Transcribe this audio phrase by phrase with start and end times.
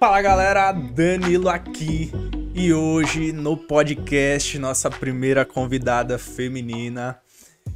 [0.00, 2.10] Fala galera, Danilo aqui
[2.54, 7.20] e hoje no podcast nossa primeira convidada feminina.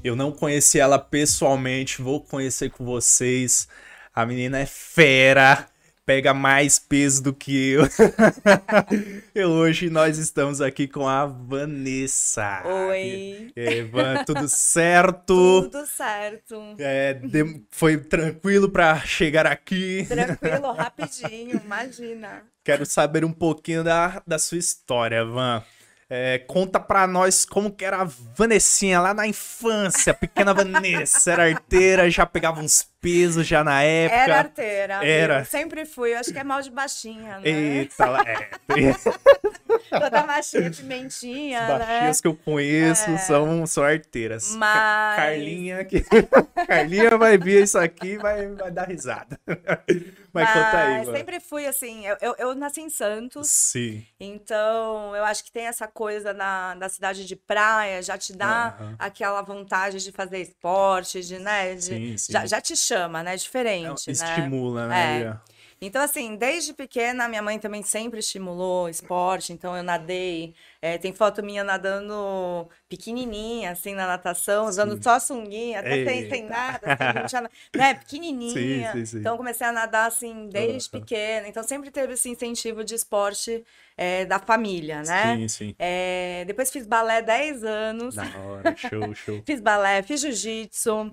[0.02, 3.68] Eu não conheci ela pessoalmente, vou conhecer com vocês.
[4.14, 5.66] A menina é fera,
[6.06, 7.82] pega mais peso do que eu.
[9.34, 12.62] e hoje nós estamos aqui com a Vanessa.
[12.64, 13.52] Oi.
[13.56, 15.62] E aí, Van, tudo certo?
[15.70, 16.56] Tudo certo.
[16.78, 20.04] É, de- Foi tranquilo pra chegar aqui?
[20.08, 22.42] Tranquilo, rapidinho, imagina.
[22.62, 25.62] Quero saber um pouquinho da, da sua história, Van.
[26.08, 31.32] É, conta pra nós como que era a Vanessinha lá na infância, pequena Vanessa.
[31.32, 34.20] Era arteira, já pegava uns pesos já na época.
[34.20, 35.06] Era arteira.
[35.06, 35.44] Era.
[35.44, 37.48] Sempre fui, eu acho que é mal de baixinha, né?
[37.48, 38.48] Eita, é,
[39.90, 41.78] Toda baixinha, pimentinha, as né?
[41.86, 43.18] baixinhas que eu conheço É.
[43.18, 44.54] são, são arteiras.
[44.56, 46.04] Mas- Carlinha, aqui.
[46.66, 49.38] Carlinha vai ver isso aqui e vai, vai dar risada.
[50.32, 51.12] Mas, conta aí, Van.
[51.12, 54.04] sempre fui assim, eu, eu, eu nasci em Santos, Sim.
[54.18, 58.74] então eu acho que tem essa coisa na, da cidade de praia, já te dá
[58.98, 61.74] aquela vontade de fazer esporte, de, né?
[61.76, 62.32] de- Sim, sim.
[62.32, 63.36] Já, já te chama, né?
[63.36, 64.12] Diferente, né?
[64.12, 65.20] Estimula, né?
[65.22, 65.53] É.
[65.80, 70.54] Então, assim, desde pequena, minha mãe também sempre estimulou esporte, então eu nadei.
[70.80, 75.02] É, tem foto minha nadando pequenininha, assim, na natação, usando Sim.
[75.02, 78.92] só sunguinha, até sem, sem nada, assim, não tinha né, pequenininha.
[78.92, 79.18] Sim, sim, sim.
[79.18, 81.48] Então, comecei a nadar, assim, desde pequena.
[81.48, 83.64] Então, sempre teve esse incentivo de esporte
[83.96, 85.36] é, da família, né?
[85.36, 85.74] Sim, sim.
[85.78, 89.42] É, depois fiz balé 10 anos, Da hora, show, show.
[89.44, 91.10] fiz balé, fiz jiu-jitsu.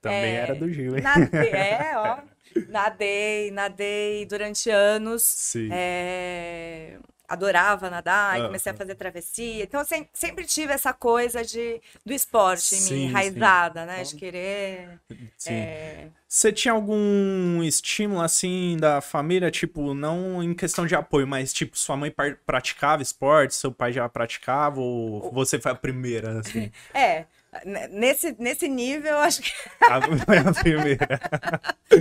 [0.00, 1.02] Também É, era do Gil, hein?
[1.54, 2.18] É, ó.
[2.66, 5.22] Nadei, nadei durante anos.
[5.22, 5.68] Sim.
[5.72, 9.64] É, adorava nadar, e comecei a fazer travessia.
[9.64, 13.04] Então, eu sem- sempre tive essa coisa de, do esporte em Sim, mim, sim.
[13.08, 14.02] enraizada, né?
[14.02, 14.98] De querer.
[15.36, 15.52] Sim.
[15.52, 21.52] é, Você tinha algum estímulo assim da família, tipo, não em questão de apoio, mas
[21.52, 22.12] tipo, sua mãe
[22.46, 26.70] praticava esporte, seu pai já praticava, ou você foi a primeira, assim?
[26.94, 27.26] é,
[27.90, 29.50] nesse, nesse nível, acho que
[29.88, 31.20] A, foi a primeira.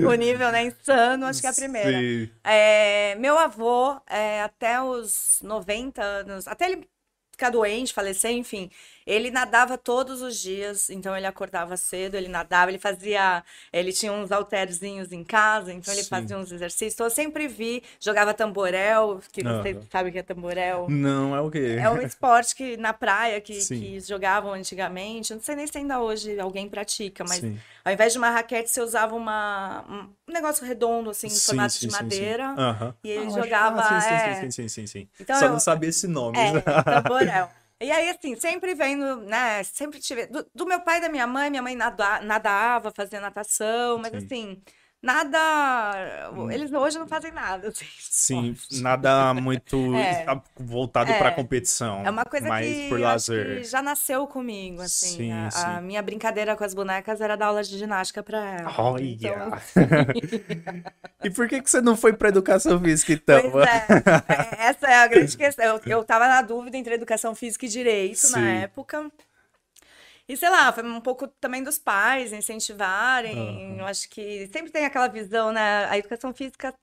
[0.09, 1.99] o nível, né, insano, acho que é a primeira.
[1.99, 2.29] Sim.
[2.43, 6.87] É, meu avô, é, até os 90 anos, até ele
[7.31, 8.69] ficar doente, falecer, enfim,
[9.07, 14.11] ele nadava todos os dias, então ele acordava cedo, ele nadava, ele fazia, ele tinha
[14.13, 16.09] uns halterzinhos em casa, então ele Sim.
[16.09, 20.23] fazia uns exercícios, então eu sempre vi, jogava tamborel, que você sabe o que é
[20.23, 20.89] tamborel.
[20.89, 21.79] Não, é o quê?
[21.79, 25.99] É um esporte que na praia que, que jogavam antigamente, não sei nem se ainda
[26.01, 27.57] hoje alguém pratica, mas Sim.
[27.85, 29.85] ao invés de uma raquete, você usava uma,
[30.27, 32.25] um negócio redondo, assim, em Sim, formato sim, de sim, sim.
[32.25, 32.59] madeira.
[32.59, 32.95] Aham.
[33.03, 34.17] E ele Ah, jogava, ah, sim, é.
[34.17, 35.09] sim, sim, sim, sim, sim.
[35.19, 36.37] Então Só eu- não sabia esse nome.
[36.39, 36.53] É,
[36.89, 37.51] tamborel.
[37.79, 39.63] E aí, assim, sempre vendo, né?
[39.63, 40.25] Sempre tive.
[40.27, 44.11] Do, do meu pai e da minha mãe, minha mãe nada, nadava, fazia natação, mas
[44.11, 44.17] Sim.
[44.17, 44.63] Assim,
[45.07, 46.31] nada.
[46.51, 47.69] Eles hoje não fazem nada.
[47.69, 48.81] assim, Sim, esporte.
[48.83, 50.25] nada muito É.
[50.59, 51.17] voltado É.
[51.17, 52.05] pra competição.
[52.05, 55.17] É uma coisa que que já nasceu comigo, assim.
[55.17, 55.81] Sim, a, a sim.
[55.81, 58.73] minha brincadeira com as bonecas era dar aula de ginástica pra ela.
[58.77, 59.03] Olha!
[59.03, 59.51] Então,
[61.23, 63.37] e por que, que você não foi pra educação física, então?
[63.61, 63.85] É,
[64.59, 65.65] é, essa é a grande questão.
[65.65, 68.47] Eu, eu tava na dúvida entre educação física e direito na Sim.
[68.63, 69.11] época.
[70.27, 73.35] E sei lá, foi um pouco também dos pais incentivarem.
[73.37, 73.79] Aham.
[73.79, 75.85] Eu acho que sempre tem aquela visão, né?
[75.85, 76.73] A educação física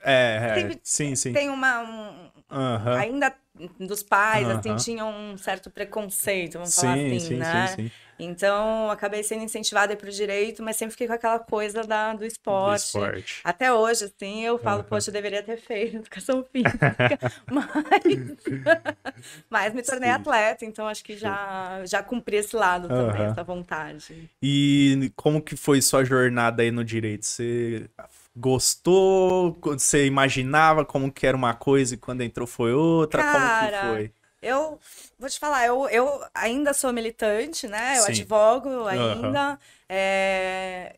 [0.00, 1.38] É, é, sim, sim.
[1.38, 1.80] tem uma.
[1.82, 3.04] um- Aham.
[3.04, 3.36] ainda
[3.78, 4.76] dos pais, assim, Aham.
[4.76, 7.44] tinham um certo preconceito, vamos falar Sim, assim, sim, né?
[7.44, 7.90] sim, sim.
[8.18, 12.24] Então, acabei sendo incentivada para o direito, mas sempre fiquei com aquela coisa da, do
[12.46, 12.72] Do esporte.
[12.72, 13.42] esporte.
[13.42, 14.88] Até hoje, assim, eu falo, Aham.
[14.88, 17.18] poxa, eu deveria ter feito educação física,
[17.50, 18.02] mas,
[19.50, 20.14] mas me tornei Sim.
[20.14, 23.30] atleta, então acho que já, já cumpri esse lado também, Aham.
[23.30, 24.30] essa vontade.
[24.42, 27.24] E como que foi sua jornada aí no direito?
[27.26, 27.88] Você
[28.36, 29.58] gostou?
[29.62, 33.24] Você imaginava como que era uma coisa e quando entrou foi outra?
[33.24, 34.12] como Cara, que foi?
[34.44, 34.78] Eu
[35.18, 37.98] vou te falar, eu, eu ainda sou militante, né?
[37.98, 38.12] Eu Sim.
[38.12, 39.58] advogo ainda.
[39.88, 40.96] é,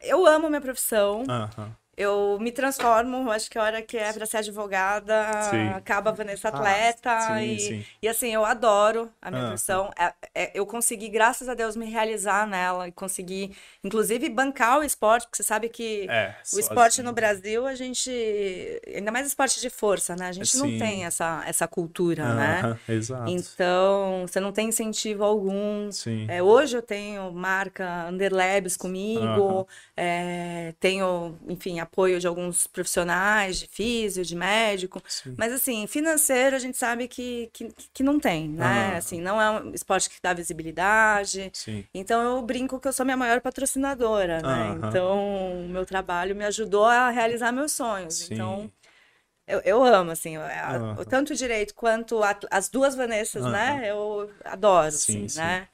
[0.00, 1.24] Eu amo minha profissão.
[1.28, 1.76] Aham.
[2.00, 5.14] Eu me transformo, acho que a hora que é para ser advogada,
[5.50, 5.68] Sim.
[5.70, 7.20] acaba a Vanessa Ah, atleta.
[7.22, 7.84] sim, e, sim.
[8.00, 9.48] e assim, eu adoro a minha Ah.
[9.48, 9.90] profissão.
[9.98, 13.52] É- é- eu consegui, graças a Deus, me realizar nela e consegui,
[13.82, 17.06] inclusive, bancar o esporte, porque você sabe que É, o esporte sozinho.
[17.08, 18.08] no Brasil, a gente.
[18.94, 20.28] Ainda mais esporte de força, né?
[20.28, 22.60] A gente não tem essa, essa cultura, né?
[22.62, 23.28] Aham, Exato.
[23.30, 25.90] Então, você não tem incentivo algum.
[25.90, 26.26] Sim.
[26.30, 29.66] É, hoje eu tenho marca Underlabs comigo,
[29.96, 35.02] é, tenho, enfim, a apoio de alguns profissionais, de físio, de médico.
[35.08, 35.34] Sim.
[35.36, 38.90] Mas, assim, financeiro a gente sabe que, que, que não tem, né?
[38.90, 38.96] Aham.
[38.98, 41.50] Assim, não é um esporte que dá visibilidade.
[41.52, 41.84] Sim.
[41.92, 44.48] Então eu brinco que eu sou minha maior patrocinadora, né?
[44.70, 44.88] Aham.
[44.88, 48.16] Então o meu trabalho me ajudou a realizar meus sonhos.
[48.18, 48.34] Sim.
[48.34, 48.70] Então
[49.46, 50.96] eu, eu amo, assim, eu- a- Aham.
[51.00, 53.82] o tanto o direito quanto a- as duas Vanessas, né?
[53.90, 55.38] Eu adoro, Sim, assim, sim.
[55.38, 55.68] né?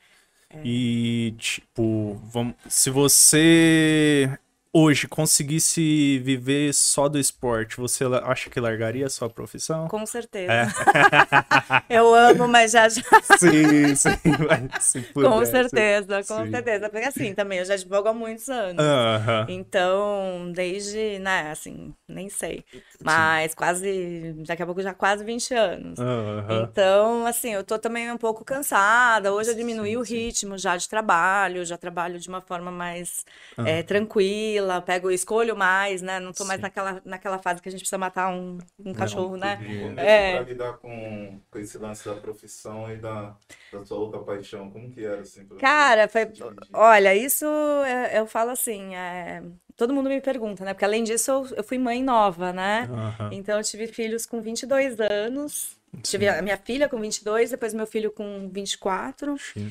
[0.64, 4.38] E, tipo, vamos, se você
[4.74, 9.86] hoje conseguisse viver só do esporte, você acha que largaria a sua profissão?
[9.88, 10.52] Com certeza.
[10.52, 10.66] É.
[11.88, 13.02] Eu amo, mas já já.
[13.38, 14.18] Sim, sim,
[14.48, 16.50] mas Com certeza, com Sim.
[16.50, 16.88] certeza.
[16.90, 18.84] Porque assim, também eu já advogo há muitos anos.
[18.84, 19.46] Aham.
[19.48, 22.64] Então, desde, né, assim, nem sei.
[23.04, 25.98] Mas quase, daqui a pouco já quase 20 anos.
[26.00, 26.62] Aham.
[26.70, 29.32] Então, assim, eu tô também um pouco cansada.
[29.32, 30.14] Hoje eu diminui Sim, o sim.
[30.16, 33.24] ritmo já de trabalho, já trabalho de uma forma mais
[33.58, 36.20] eh, tranquila, pego, escolho mais, né?
[36.20, 36.62] Não tô mais Sim.
[36.62, 39.58] naquela, naquela fase que a gente precisa matar um, um cachorro, né?
[39.96, 40.32] É.
[40.32, 43.34] pra lidar com, com esse lance da profissão e da,
[43.72, 44.70] da sua outra paixão?
[44.70, 45.46] Como que era, assim?
[45.58, 46.32] Cara, foi.
[46.72, 47.46] Olha, isso
[47.86, 49.42] é- eu falo assim, é,
[49.76, 50.74] todo mundo me pergunta, né?
[50.74, 52.88] Porque além disso, eu, eu fui mãe nova, né?
[52.90, 53.30] Aham.
[53.32, 55.76] Então, eu tive filhos com 22 anos.
[56.02, 59.38] Tive a minha filha com 22, depois meu filho com 24.
[59.38, 59.70] Sim.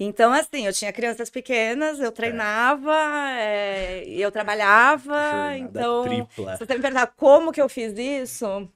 [0.00, 2.94] Então, assim, eu tinha crianças pequenas, eu treinava,
[3.32, 5.14] é, e eu trabalhava.
[5.58, 6.56] Jornada então, tripla.
[6.56, 8.70] se você me perguntar como que eu fiz isso,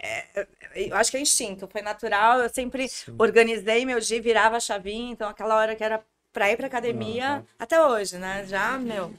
[0.00, 2.40] é, eu acho que é instinto, foi natural.
[2.40, 3.16] Eu sempre Sim.
[3.18, 5.12] organizei meu dia, virava a chavinha.
[5.12, 7.44] Então, aquela hora que era pra ir pra academia, Aham.
[7.58, 8.46] até hoje, né?
[8.46, 9.12] Já, meu,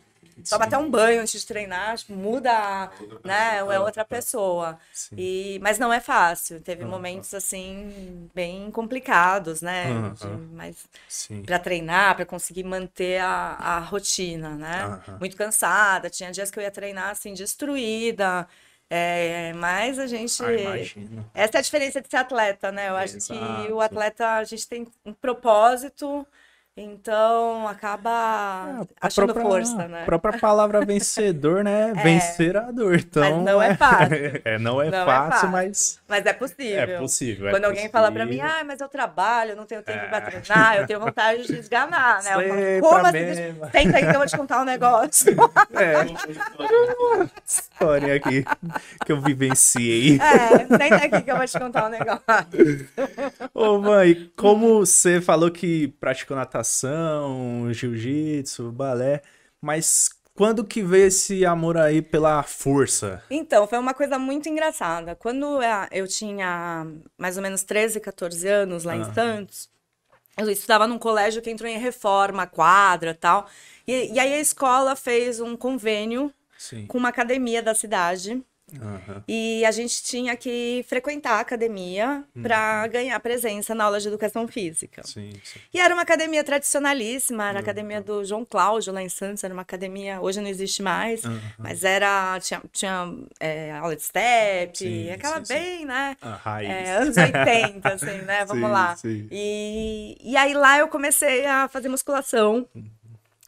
[0.50, 2.90] toma até um banho antes de treinar, tipo, muda,
[3.24, 3.58] né?
[3.58, 4.78] É outra pessoa.
[4.92, 5.16] Sim.
[5.18, 6.62] E, mas não é fácil.
[6.62, 6.92] Teve Aham.
[6.92, 9.86] momentos assim bem complicados, né?
[10.14, 10.50] De- Aham.
[10.54, 10.88] mas
[11.46, 14.84] para treinar, para conseguir manter a, a rotina, né?
[14.84, 15.18] Aham.
[15.20, 16.10] Muito cansada.
[16.10, 18.48] Tinha dias que eu ia treinar assim destruída.
[18.90, 20.52] É, mas a gente Ah,
[21.34, 22.90] essa é a diferença de ser atleta, né?
[22.90, 23.74] Eu acho que Exato.
[23.74, 26.28] o atleta a gente tem um propósito,
[26.84, 28.10] então acaba
[29.00, 30.04] a achando própria, força, né?
[30.04, 31.94] A própria palavra vencedor, né?
[32.04, 32.96] Vencer a dor.
[32.96, 34.12] Então, não é fácil.
[34.44, 35.50] É, não é Não é fácil, fácil.
[35.50, 36.80] mas Mas é possível.
[36.80, 37.48] é possível.
[37.48, 38.52] é Quando alguém fala pra mim, possível.
[38.60, 40.22] ah, mas eu trabalho, eu não tenho tempo pra É.
[40.22, 42.32] treinar, eu tenho vontade de esganar, né?
[42.32, 42.44] Falo,
[42.82, 43.36] como assim?
[43.72, 45.36] Senta aí que eu vou te contar um negócio.
[45.74, 46.06] É,
[47.46, 48.44] história aqui
[49.06, 50.20] que eu vivenciei.
[50.20, 52.88] É, senta aqui que eu vou te contar um negócio.
[53.54, 56.71] Ô, mãe, como você falou que praticou natação,
[57.72, 59.22] jiu-jitsu, balé,
[59.62, 63.24] mas quando que veio esse amor aí pela força?
[63.30, 65.16] Então, foi uma coisa muito engraçada.
[65.16, 65.60] Quando
[65.92, 66.88] eu tinha
[67.18, 69.14] mais ou menos 13, 14 anos lá em.
[69.14, 69.70] Santos,
[70.38, 73.48] eu estudava num colégio que entrou em reforma, quadra e tal.
[73.86, 76.88] E, e aí a escola fez um convênio Sim.
[76.88, 78.44] com uma academia da cidade.
[78.80, 79.24] Aham.
[79.28, 84.48] E a gente tinha que frequentar a academia para ganhar presença na aula de educação
[84.48, 85.02] física.
[85.06, 85.60] Sim, sim.
[85.74, 87.50] E era uma academia tradicionalíssima, Uhum.
[87.50, 90.82] era a academia do João Cláudio lá em Santos, era uma academia, hoje não existe
[90.82, 91.22] mais,
[91.58, 96.16] mas era, tinha, tinha é, aula de step, Sim, aquela bem, né?
[96.22, 96.70] A raiz.
[96.70, 98.46] É, anos 80, assim, né?
[98.46, 98.96] Vamos lá.
[99.04, 102.68] E, e aí lá eu comecei a fazer musculação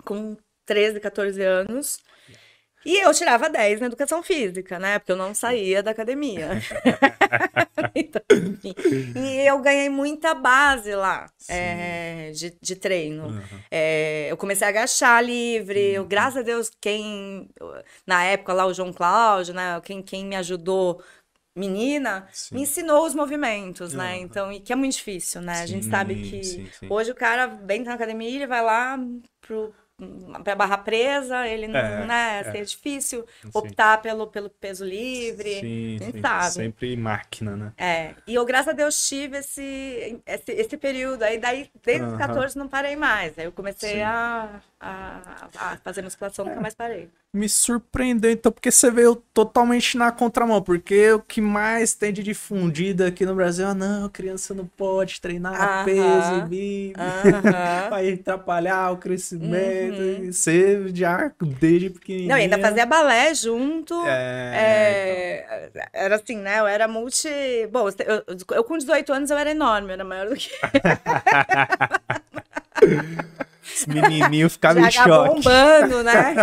[0.04, 0.36] com
[0.66, 2.00] 13, 14 anos.
[2.86, 5.00] E eu tirava 10 na educação física, né?
[5.00, 6.50] Porque eu não saía da academia.
[7.96, 8.74] Então, enfim.
[9.16, 13.26] E eu ganhei muita base lá é, de, de treino.
[13.26, 13.64] Aham.
[13.70, 15.80] É, eu comecei a agachar livre.
[15.80, 17.50] Eu, graças a Deus, quem.
[18.06, 19.80] Na época lá, o João Cláudio, né?
[19.82, 21.04] Quem, quem me ajudou,
[21.56, 22.56] menina, Sim.
[22.56, 24.18] me ensinou os movimentos, né?
[24.18, 24.22] Aham.
[24.22, 25.62] Então, e que é muito difícil, né?
[25.62, 28.62] A gente Sim, sabe que sim, hoje o cara vem na academia e ele vai
[28.63, 28.98] lá
[29.42, 29.74] pro.
[30.44, 32.40] Pra barra presa, ele não, É, né?
[32.40, 32.40] é.
[32.40, 33.52] assim, é difícil Sim.
[33.54, 35.60] optar pelo, pelo peso livre.
[35.60, 36.22] Sim, sim.
[36.22, 36.54] sabe.
[36.54, 37.74] Sempre máquina, né?
[37.78, 42.14] É, e eu, graças a Deus, tive esse, esse, esse período aí, daí, desde os
[42.14, 42.18] Aham.
[42.18, 43.38] 14 não parei mais.
[43.38, 47.10] Aí eu comecei a, a, a fazer musculação, nunca mais parei.
[47.36, 50.62] Me surpreendeu, então, porque você veio totalmente na contramão.
[50.62, 55.20] Porque o que mais tem de difundida aqui no Brasil, ah, não, criança não pode
[55.20, 55.84] treinar Aham.
[55.84, 57.88] peso, bibi, Aham.
[57.90, 59.83] vai atrapalhar o crescimento.
[59.92, 62.30] E você já, desde pequenininha...
[62.30, 63.94] Não, ainda fazia balé junto.
[64.06, 66.60] É, É, era assim, né?
[66.60, 67.30] Eu era multi.
[67.72, 68.24] Bom, eu,
[68.56, 70.50] eu com 18 anos eu era enorme, eu era maior do que.
[73.75, 75.36] Os menininhos ficavam em Já choque.
[75.36, 76.36] bombando, né?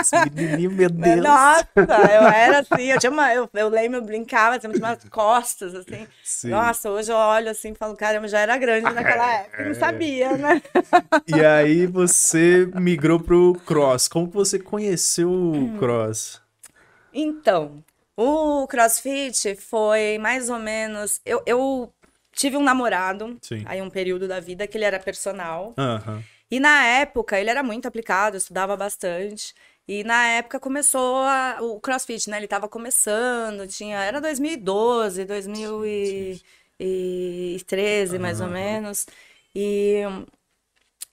[0.00, 1.20] Esse menininho, meu Deus.
[1.22, 4.86] Nossa, eu era assim, eu tinha uma, eu, eu lembro, eu brincava, assim, eu tinha
[4.86, 6.06] umas costas, assim.
[6.22, 6.50] Sim.
[6.50, 10.36] Nossa, hoje eu olho assim e falo, caramba, já era grande naquela época, não sabia,
[10.36, 10.62] né?
[11.26, 14.08] E aí você migrou pro cross.
[14.08, 15.76] Como você conheceu Hum.
[15.76, 16.40] o cross?
[17.12, 17.82] Então,
[18.16, 21.20] o CrossFit foi mais ou menos.
[21.24, 21.92] Eu, eu
[22.40, 23.62] tive um namorado, Sim.
[23.66, 25.74] aí um período da vida, que ele era personal.
[25.76, 26.22] Aham.
[26.50, 29.54] E na época ele era muito aplicado, estudava bastante.
[29.86, 32.36] E na época começou a- o CrossFit, né?
[32.38, 33.98] Ele tava começando, tinha.
[34.02, 35.24] Era 2012,
[36.78, 39.06] 2013, mais ou menos.
[39.54, 40.02] E.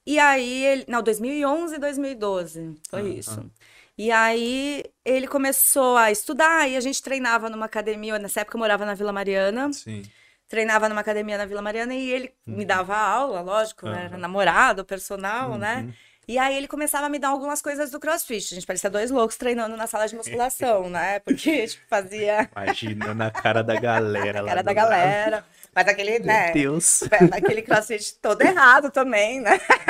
[0.05, 0.85] E aí ele.
[0.87, 2.75] Não, 2011, 2012.
[2.89, 3.09] Foi Aham.
[3.09, 3.51] isso.
[3.97, 8.17] E aí ele começou a estudar e a gente treinava numa academia.
[8.19, 10.03] Nessa época eu morava na Vila Mariana Sim.
[10.47, 13.95] Treinava numa academia na Vila Mariana e ele me dava aula, lógico, Aham.
[13.95, 15.87] era namorado, personal, né?
[15.87, 15.93] Uhum.
[16.27, 18.53] E aí ele começava a me dar algumas coisas do CrossFit.
[18.53, 21.19] A gente parecia dois loucos treinando na sala de musculação, né?
[21.19, 25.27] Porque tipo, fazia Imagina na cara da galera a lá cara da do lado.
[25.27, 25.45] galera.
[25.73, 26.51] Mas aquele, Meu né?
[26.51, 27.03] Deus.
[27.31, 29.59] Aquele CrossFit todo errado também, né?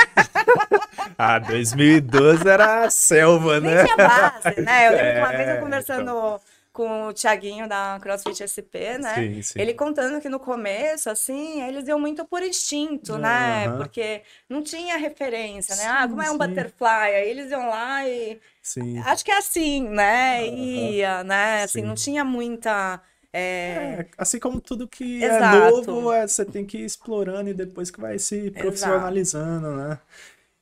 [1.17, 3.75] Ah, 2012 era a selva, Nem né?
[3.75, 4.87] tinha base, né?
[4.87, 6.41] Eu lembro que uma É, vez eu conversando
[6.77, 9.15] com o Thiaguinho da CrossFit SP, né?
[9.15, 9.59] Sim, sim.
[9.59, 13.67] Ele contando que no começo, assim, eles iam muito por instinto, né?
[13.77, 15.81] Porque não tinha referência, né?
[15.81, 16.37] Sim, ah, como é um sim.
[16.37, 16.87] butterfly?
[17.15, 18.39] Aí eles iam lá e.
[18.61, 18.99] Sim.
[18.99, 20.45] Acho que é assim, né?
[20.47, 21.63] Ia, né?
[21.63, 21.87] Assim, Sim.
[21.87, 23.01] não tinha muita.
[23.33, 25.89] é, É, assim como tudo que Exato.
[25.89, 29.99] é novo, é, você tem que ir explorando e depois que vai se profissionalizando, né?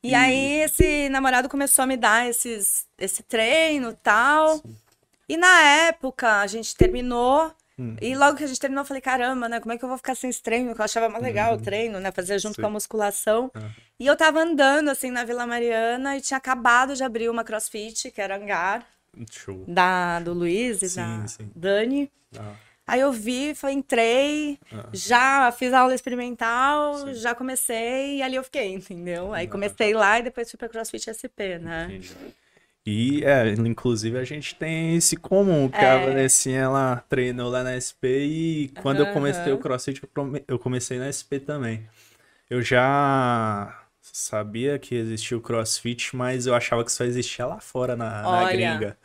[0.03, 4.61] E aí esse namorado começou a me dar esses, esse treino e tal.
[5.27, 7.51] E na época a gente terminou.
[7.77, 7.95] Hum.
[8.01, 9.59] E logo que a gente terminou, eu falei, caramba, né?
[9.59, 10.73] Como é que eu vou ficar sem esse treino?
[10.73, 12.11] Que eu achava mais legal o treino, né?
[12.11, 12.55] Fazer junto Uhum.
[12.55, 12.61] Sim.
[12.61, 13.51] com a musculação.
[13.53, 13.71] Aham.
[13.99, 18.11] E eu tava andando, assim, na Vila Mariana e tinha acabado de abrir uma crossfit,
[18.11, 18.85] que era hangar,
[19.31, 19.63] Show.
[19.67, 21.51] da, do Luiz e Sim, da sim.
[21.55, 22.11] Dani.
[22.37, 22.53] Ah,
[22.87, 24.85] Aí eu vi, foi, entrei, Ah.
[24.93, 27.13] já fiz aula experimental, Sim.
[27.15, 29.33] já comecei e ali eu fiquei, entendeu?
[29.33, 31.85] Aí comecei lá e depois fui pra CrossFit SP, né?
[31.89, 32.13] entendi.
[32.85, 35.87] E, é, inclusive, a gente tem esse comum, que É.
[35.87, 39.57] a Vanessinha, ela treinou lá na SP e quando eu comecei o.
[39.57, 41.87] CrossFit, eu come- eu comecei na SP também.
[42.49, 47.95] Eu já sabia que existia o CrossFit, mas eu achava que só existia lá fora,
[47.95, 48.97] na, na gringa.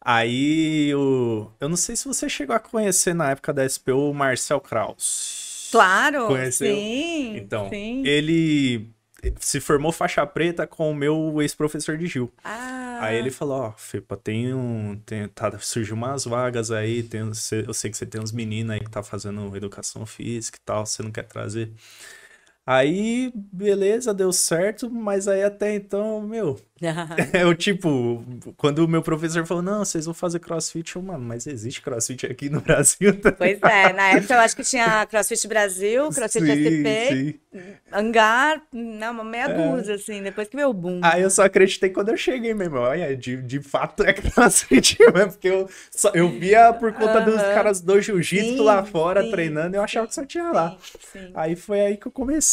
[0.00, 1.50] Aí, o...
[1.60, 5.70] eu não sei se você chegou a conhecer na época da SP o Marcel Kraus.
[5.70, 6.76] Claro, Conheceu?
[6.76, 8.04] sim, Então, sim.
[8.04, 8.90] ele
[9.38, 12.32] se formou faixa preta com o meu ex-professor de Gil.
[12.44, 15.00] Ah, Aí ele falou, ó, Fepa, tem um.
[15.06, 18.80] Tem, tá, surgiu umas vagas aí, tem, eu sei que você tem uns meninos aí
[18.80, 21.72] que tá fazendo educação física e tal, você não quer trazer.
[22.66, 26.60] Aí, beleza, deu certo, mas aí até então, meu,
[27.34, 28.24] eu tipo,
[28.56, 32.26] quando o meu professor falou, não, vocês vão fazer crossfit, eu, mano, mas existe crossfit
[32.26, 33.12] aqui no Brasil.
[33.36, 37.34] Pois é, na época eu acho que tinha CrossFit Brasil, CrossFit Sim, SP, sim.
[37.92, 41.00] Hangar, não, uma meia dúzia, assim, depois que veio o boom.
[41.02, 42.76] Aí eu só acreditei quando eu cheguei mesmo.
[42.76, 47.42] Olha, de, de fato é crossfit mesmo, porque eu, só, eu via por conta dos
[47.42, 50.76] caras do jiu-jitsu lá fora sim, treinando, eu achava que só tinha lá.
[51.34, 52.49] Aí foi aí que eu comecei.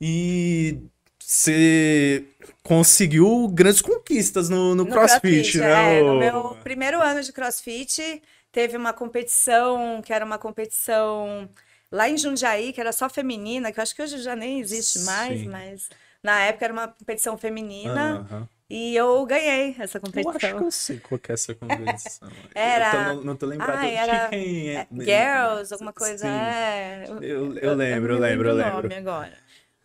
[0.00, 0.78] E
[1.18, 2.24] você
[2.62, 5.98] conseguiu grandes conquistas no, no, No CrossFit, né?
[5.98, 8.22] é, no meu primeiro ano de CrossFit,
[8.52, 11.48] teve uma competição, que era uma competição
[11.90, 15.00] lá em Jundiaí, que era só feminina, que eu acho que hoje já nem existe
[15.00, 15.48] mais, Sim.
[15.48, 15.88] mas
[16.22, 18.48] na época era uma competição feminina.
[18.68, 20.58] E eu ganhei essa Eu acho competição.
[20.58, 22.28] que eu sei qual que é essa competição.
[22.54, 23.84] Era- Eu tô- não, não tô lembrado.
[23.84, 24.70] Era- Chicken...
[24.76, 27.04] É, Girls, alguma coisa, é.
[27.20, 28.82] Eu, eu lembro, eu me lembro, eu lembro.
[28.82, 29.36] nome agora.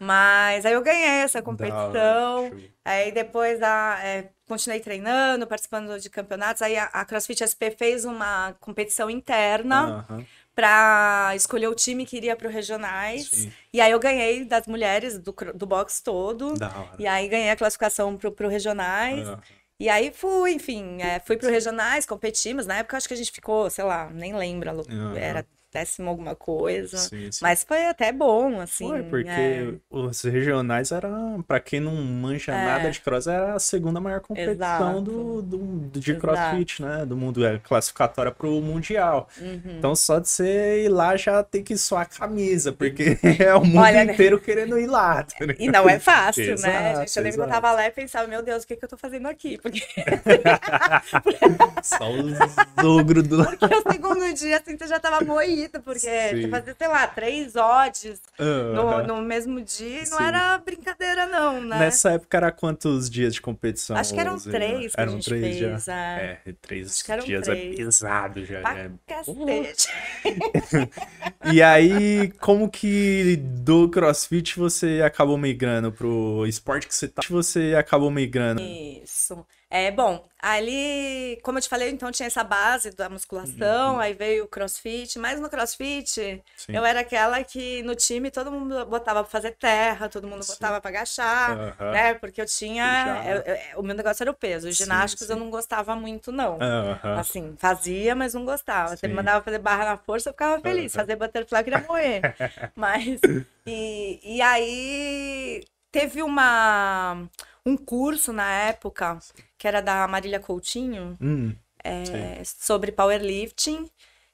[0.02, 2.52] Mas aí eu ganhei essa Da competição.
[2.86, 6.62] Aí depois a, é, continuei treinando, participando de campeonatos.
[6.62, 10.26] Aí a, a CrossFit SP fez uma competição interna Aham.
[10.60, 13.30] Para escolher o time que iria para o regionais.
[13.30, 13.52] Sim.
[13.72, 16.54] E aí eu ganhei das mulheres do, do box todo.
[16.98, 19.26] E aí ganhei a classificação pro, pro regionais.
[19.26, 19.42] Aham.
[19.80, 22.66] E aí fui, enfim, é, fui pro regionais, competimos.
[22.66, 24.70] Na época acho que a gente ficou, sei lá, nem lembro,
[25.16, 26.98] era décimo alguma coisa.
[26.98, 27.40] Sim, sim.
[27.42, 28.88] Mas foi até bom, assim.
[28.88, 29.74] Foi, porque é.
[29.90, 35.04] os regionais eram, pra quem não manja nada de cross, era a segunda maior competição
[35.04, 36.22] do, do, do- de Exato.
[36.22, 37.06] crossfit, né?
[37.06, 39.28] Do mundo, é classificatória pro mundial.
[39.40, 39.62] Uhum.
[39.78, 43.64] Então só de você ir lá já tem que suar a camisa, porque é o
[43.64, 44.14] mundo Olha, né?
[44.14, 45.24] inteiro querendo ir lá.
[45.24, 45.36] tá?
[45.58, 46.54] E não é fácil, né?
[46.54, 48.86] Exato, Gente, eu lembro que eu tava lá e pensava, meu Deus, o que que
[48.86, 49.58] eu tô fazendo aqui?
[49.58, 49.82] Porque
[51.84, 52.38] Só os
[52.84, 56.42] ogros do Porque o segundo dia, assim, você já tava moída, porque Sim.
[56.42, 61.62] você fazia, sei lá, três odds no, no mesmo dia e não era brincadeira, não,
[61.62, 61.80] né?
[61.80, 63.98] Nessa época era quantos dias de competição?
[63.98, 65.84] Acho que eram três que Eram três fez.
[65.84, 66.20] já.
[66.20, 66.42] É.
[66.46, 67.74] É, três que eram dias três.
[67.74, 68.62] é pesado já.
[68.62, 68.92] Pra é.
[69.08, 69.90] cacete.
[71.52, 77.22] E aí, como que do CrossFit você acabou migrando pro esporte que você tá?
[77.30, 78.62] Você acabou migrando.
[78.62, 79.46] Isso.
[79.72, 84.46] É, bom, ali, como eu te falei, então tinha essa base da musculação, aí veio
[84.46, 86.42] o crossfit, mas no crossfit Uhum.
[86.56, 86.76] Sim.
[86.76, 90.54] eu era aquela que no time todo mundo botava pra fazer terra, todo mundo Sim.
[90.54, 91.92] botava pra agachar, Aham.
[91.92, 92.14] né?
[92.16, 93.22] Porque eu tinha.
[93.28, 94.68] Eu- eu- o meu negócio era o peso.
[94.68, 95.34] Os Sim, ginásticos sim.
[95.34, 96.58] eu não gostava muito, não.
[96.60, 97.20] Aham.
[97.20, 98.96] Assim, fazia, mas não gostava.
[98.98, 99.18] Você me Sim.
[99.18, 100.94] mandava fazer barra na força, eu ficava feliz.
[100.96, 102.22] Fazer butterfly, eu queria morrer.
[102.76, 103.22] Mas,
[103.68, 107.28] e, e aí, teve uma,
[107.66, 109.20] um curso na época,
[109.60, 113.88] que era da Marília Coutinho, Hum, é, sobre powerlifting.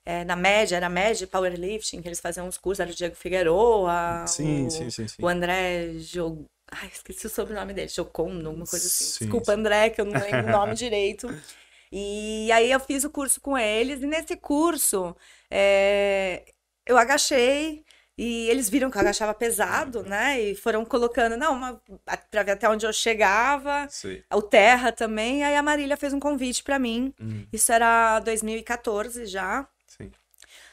[0.07, 4.25] É, na média, era média powerlifting, que eles faziam uns cursos, era o Diego Figueroa,
[4.27, 6.45] sim, o, sim, sim, o André Jo...
[6.71, 9.03] Ai, esqueci o sobrenome dele, Jocondo, alguma coisa assim.
[9.05, 9.53] Sim, Desculpa.
[9.53, 11.27] André, que eu não lembro o nome direito.
[11.91, 15.15] E aí eu fiz o curso com eles, e nesse curso
[15.49, 16.43] é,
[16.85, 17.83] eu agachei,
[18.17, 20.39] e eles viram que eu agachava pesado, né?
[20.41, 21.81] E foram colocando, não, uma,
[22.31, 24.23] pra ver até onde eu chegava, Sim.
[24.33, 25.43] o Terra também.
[25.43, 27.13] Aí a Marília fez um convite pra mim.
[27.19, 29.67] Hum, Isso era 2014 já.
[29.87, 30.11] sim.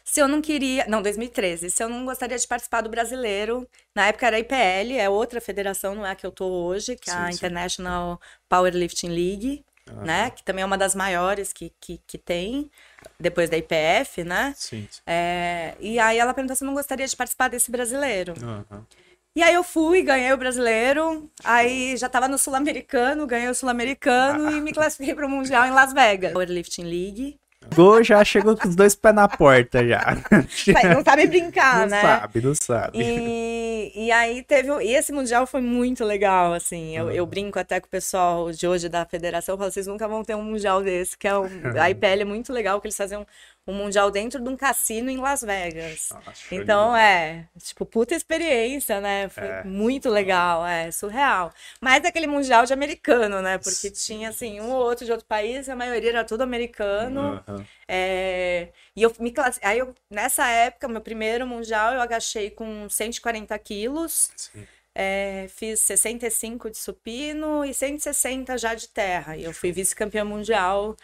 [0.04, 0.87] Se eu não queria.
[0.88, 1.70] Não, 2013.
[1.70, 3.68] Se eu não gostaria de participar do brasileiro.
[3.94, 6.96] Na época era a IPL, é outra federação, não é a que eu tô hoje,
[6.96, 7.37] que é a Sim, sim.
[7.37, 10.30] International Powerlifting League, Ah, né?
[10.30, 12.70] Que também é uma das maiores que, que, que tem,
[13.18, 14.54] depois da IPF, né?
[14.56, 15.00] Sim, sim.
[15.06, 18.35] É, e aí ela perguntou se eu não gostaria de participar desse brasileiro.
[18.42, 18.87] Aham.
[19.35, 24.50] E aí eu fui, ganhei o brasileiro, aí já tava no sul-americano, ganhei o sul-americano
[24.50, 26.32] e me classifiquei para o Mundial em Las Vegas.
[26.32, 27.38] Powerlifting League.
[27.75, 30.16] Gol já chegou com os dois pés na porta já.
[30.73, 32.00] Mas Não sabe brincar, não né?
[32.00, 32.99] sabe, não sabe.
[33.00, 34.69] E, e aí teve.
[34.83, 36.97] E esse mundial foi muito legal, assim.
[36.97, 40.07] Eu, eu brinco até com o pessoal de hoje da federação, eu falo, vocês nunca
[40.07, 41.47] vão ter um mundial desse, que é um.
[41.81, 43.26] A IPL é muito legal, que eles faziam um
[43.71, 46.09] mundial dentro de um cassino em Las Vegas.
[46.11, 49.28] Nossa, de Então, é, tipo, puta experiência, né?
[49.28, 49.62] Foi É.
[49.62, 51.52] muito legal, é, surreal.
[51.81, 53.59] Mas aquele mundial de americano, né?
[53.59, 57.40] Porque tinha, assim, um ou outro de outro país, a maioria era tudo americano.
[57.47, 57.64] Aham.
[57.87, 59.61] É, e eu me classi...
[59.62, 64.66] Aí eu, nessa época, meu primeiro mundial, eu agachei com 140 quilos, Sim.
[64.95, 69.37] é, fiz 65 de supino e 160 já de terra.
[69.37, 70.97] E eu fui vice-campeã mundial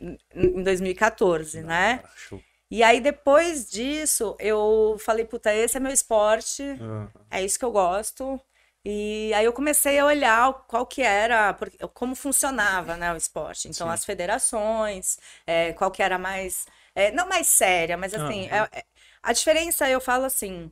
[0.00, 2.02] em em 2014, né?
[2.02, 2.44] Ah, show.
[2.70, 7.10] E aí, depois disso, eu falei, puta, esse é meu esporte, Aham.
[7.30, 8.40] é isso que eu gosto.
[8.84, 11.56] E aí eu comecei a olhar qual que era,
[11.94, 13.68] como funcionava, né, o esporte.
[13.68, 13.90] Então, Sim.
[13.90, 18.48] as federações, é, qual que era mais, é, não mais séria, mas assim, Aham.
[18.48, 18.84] é-
[19.22, 20.70] a diferença, eu falo assim,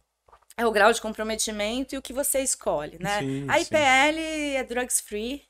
[0.57, 3.25] é o grau de comprometimento e o que você escolhe, né?
[3.25, 3.61] Sim, a sim.
[3.61, 4.21] IPL
[4.57, 5.45] é drugs free,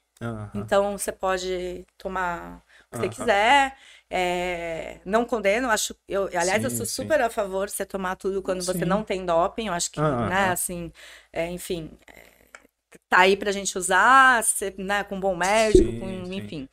[0.54, 3.76] então você pode tomar que você quiser.
[4.10, 5.94] é, não condeno, acho.
[6.08, 6.92] Eu, aliás, eu Sim, sou sim.
[7.04, 8.86] super a favor de você tomar tudo quando você Sim.
[8.86, 9.68] não tem doping.
[9.68, 10.92] Eu acho que, né, assim,
[11.32, 12.22] é, enfim, é,
[13.08, 14.42] tá aí pra gente usar,
[14.78, 16.68] né, com um bom médico, com, enfim.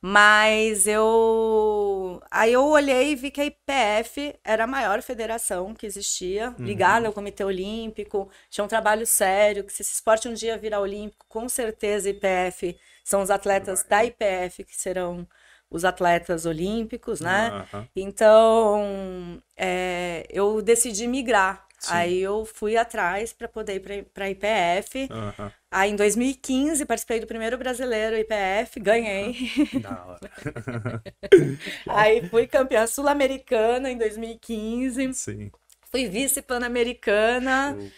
[0.00, 2.22] Mas eu.
[2.30, 6.64] Aí eu olhei e vi que a IPF era a maior federação que existia, Uhum.
[6.64, 10.80] ligada ao Comitê Olímpico, tinha um trabalho sério, que se esse esporte um dia virar
[10.80, 15.26] olímpico, com certeza a IPF são os atletas da IPF que serão
[15.70, 17.48] os atletas olímpicos, né?
[17.48, 17.88] Aham.
[17.94, 21.66] Então, é, eu decidi migrar.
[21.78, 21.92] Sim.
[21.92, 25.08] Aí eu fui atrás para poder ir para a IPF.
[25.10, 25.52] Aham.
[25.70, 29.36] Aí em 2015 participei do primeiro brasileiro IPF, ganhei.
[29.84, 31.02] Hora.
[31.86, 35.50] Aí fui campeã sul-americana em 2015, Sim.
[35.90, 37.90] fui vice pan-americana Show.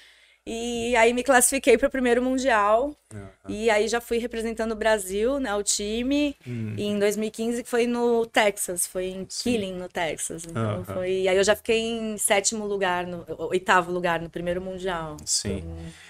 [0.50, 2.96] E aí me classifiquei para o primeiro mundial.
[3.12, 3.28] Aham.
[3.48, 6.34] E aí já fui representando o Brasil, né, o time.
[6.46, 6.74] Hum.
[6.74, 9.52] E em 2015 que foi no Texas, foi em Sim.
[9.52, 10.46] Killing, no Texas.
[10.46, 10.84] Então Aham.
[10.84, 11.22] foi.
[11.22, 15.18] E aí eu já fiquei em sétimo lugar, no oitavo lugar no primeiro mundial.
[15.22, 15.60] Sim.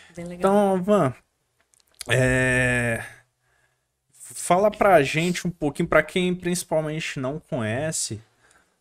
[0.06, 0.38] Foi bem legal.
[0.38, 1.14] Então, Van,
[2.08, 3.02] é...
[4.12, 8.20] fala pra gente um pouquinho, pra quem principalmente não conhece,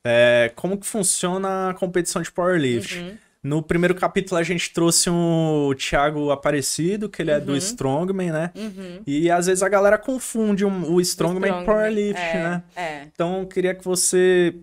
[0.04, 3.17] é, como que funciona a competição de powerlift.
[3.43, 3.50] Uhum.
[3.50, 7.58] No primeiro capítulo a gente trouxe um, o Thiago Aparecido, que ele é do Uhum.
[7.58, 8.52] Strongman, né?
[8.56, 9.02] Uhum.
[9.08, 12.63] E às vezes a galera confunde um- o Strongman com Strongman, Powerlift, é, né?
[12.76, 13.02] É.
[13.13, 14.56] Então eu queria que você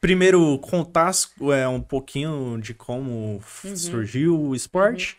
[0.00, 3.76] primeiro contasse é, um pouquinho de como Uhum.
[3.76, 5.16] surgiu o esporte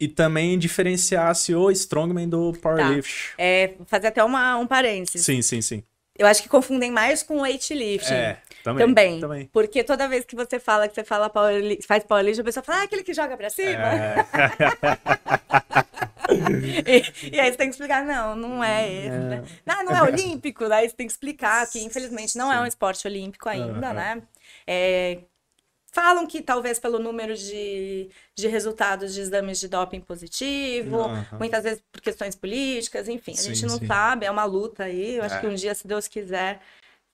[0.00, 3.32] e também diferenciasse o Strongman do Powerlift.
[3.38, 5.24] É, fazer até uma, um parênteses.
[5.24, 5.82] Sim, sim, sim.
[6.18, 8.12] Eu acho que confundem mais com weightlifting.
[8.12, 8.86] É, também.
[8.86, 9.20] Também.
[9.20, 9.50] também.
[9.52, 12.80] Porque toda vez que você fala que você fala powerli- faz powerlifting, a pessoa fala,
[12.80, 13.70] ah, aquele que joga pra cima.
[13.94, 14.14] É,
[16.86, 19.44] E, e aí você tem que explicar, não, não é esse, né?
[19.64, 23.06] Não, não é olímpico, daí você tem que explicar que infelizmente não é um esporte
[23.08, 23.94] olímpico ainda, Aham.
[23.94, 24.22] né?
[24.66, 25.18] É,
[26.00, 31.38] falam que talvez pelo número de, de resultados de exames de doping positivo, Aham.
[31.40, 33.86] muitas vezes por questões políticas, enfim, a Sim, gente não sim.
[33.86, 35.40] sabe, é uma luta aí, eu acho É.
[35.40, 36.60] que um dia, se Deus quiser,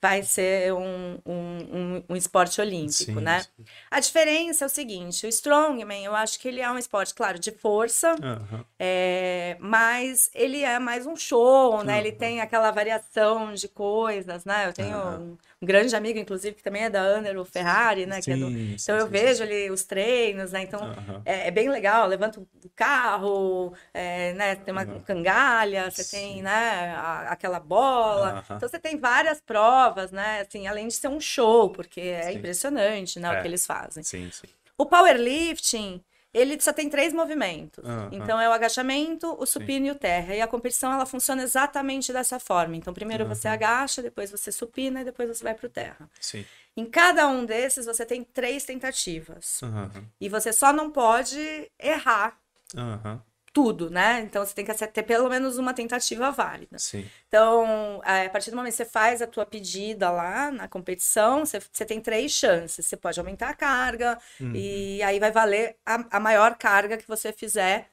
[0.03, 3.41] vai ser um, um, um, um esporte olímpico, Sim, né?
[3.57, 3.65] sim.
[3.91, 7.39] A diferença é o seguinte, o strongman, eu acho que ele é um esporte, claro,
[7.39, 8.65] de força, Aham.
[8.79, 11.99] é, mas ele é mais um show, né?
[12.01, 12.19] Ele Aham.
[12.19, 14.69] tem aquela variação de coisas, né?
[14.69, 15.39] Eu tenho Aham.
[15.65, 18.21] Um, grande amigo, inclusive, que também é da Under, o Ferrari, né?
[18.21, 20.63] que é do- Sim, sim, Então eu sim, vejo ali os treinos, né?
[20.63, 20.81] Então
[21.25, 24.57] é, é bem legal, levanta o carro, é, né?
[24.57, 26.17] Tem uma cangalha, você Sim.
[26.17, 26.95] tem, né?
[26.97, 28.45] a- aquela bola.
[28.57, 30.41] Então você tem várias provas, né?
[30.47, 32.39] Assim, além de ser um show, porque é Sim.
[32.39, 33.29] impressionante, né?
[33.35, 33.39] É.
[33.39, 34.03] O que eles fazem.
[34.03, 34.47] Sim, sim.
[34.77, 36.03] O powerlifting,
[36.35, 37.85] ele só tem três movimentos.
[37.85, 38.11] Aham.
[38.13, 40.35] Então é o agachamento, o supino e o terra.
[40.35, 42.77] E a competição ela funciona exatamente dessa forma.
[42.77, 46.11] Então primeiro você agacha, depois você supina e depois você vai para o terra.
[46.21, 46.45] Sim.
[46.77, 49.63] Em cada um desses você tem três tentativas.
[49.63, 49.91] Aham.
[50.21, 52.37] E você só não pode errar
[52.77, 53.23] Aham.
[53.55, 54.21] Tudo, né?
[54.23, 56.77] Então você tem que ter pelo menos uma tentativa válida.
[56.77, 57.09] Sim.
[57.29, 61.47] Então, é, a partir do momento que você faz a tua pedida lá na competição,
[61.47, 62.85] você, você tem três chances.
[62.85, 64.53] Você pode aumentar a carga Uhum.
[64.57, 67.89] e aí vai valer a, a maior carga que você fizer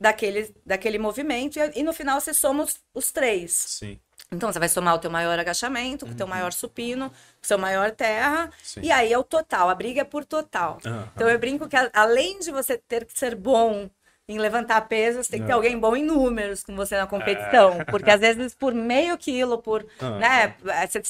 [0.00, 1.58] daquele, daquele movimento.
[1.58, 3.52] E, e no final você soma os, os três.
[3.52, 4.00] Sim.
[4.32, 7.12] Então você vai somar o teu maior agachamento, o teu maior supino,
[7.42, 8.46] o seu maior terra.
[8.46, 8.50] Uhum.
[8.62, 8.80] Sim.
[8.84, 9.68] E aí é o total.
[9.68, 10.78] A briga é por total.
[10.82, 11.10] Aham.
[11.14, 13.90] Então eu brinco que além de você ter que ser bom
[14.28, 15.56] em levantar peso, você tem que ter Ah.
[15.56, 17.84] alguém bom em números com você na competição.
[17.90, 19.86] Porque às vezes por meio quilo, por.
[20.00, 20.10] Ah.
[20.18, 20.56] né?
[20.88, 21.02] você-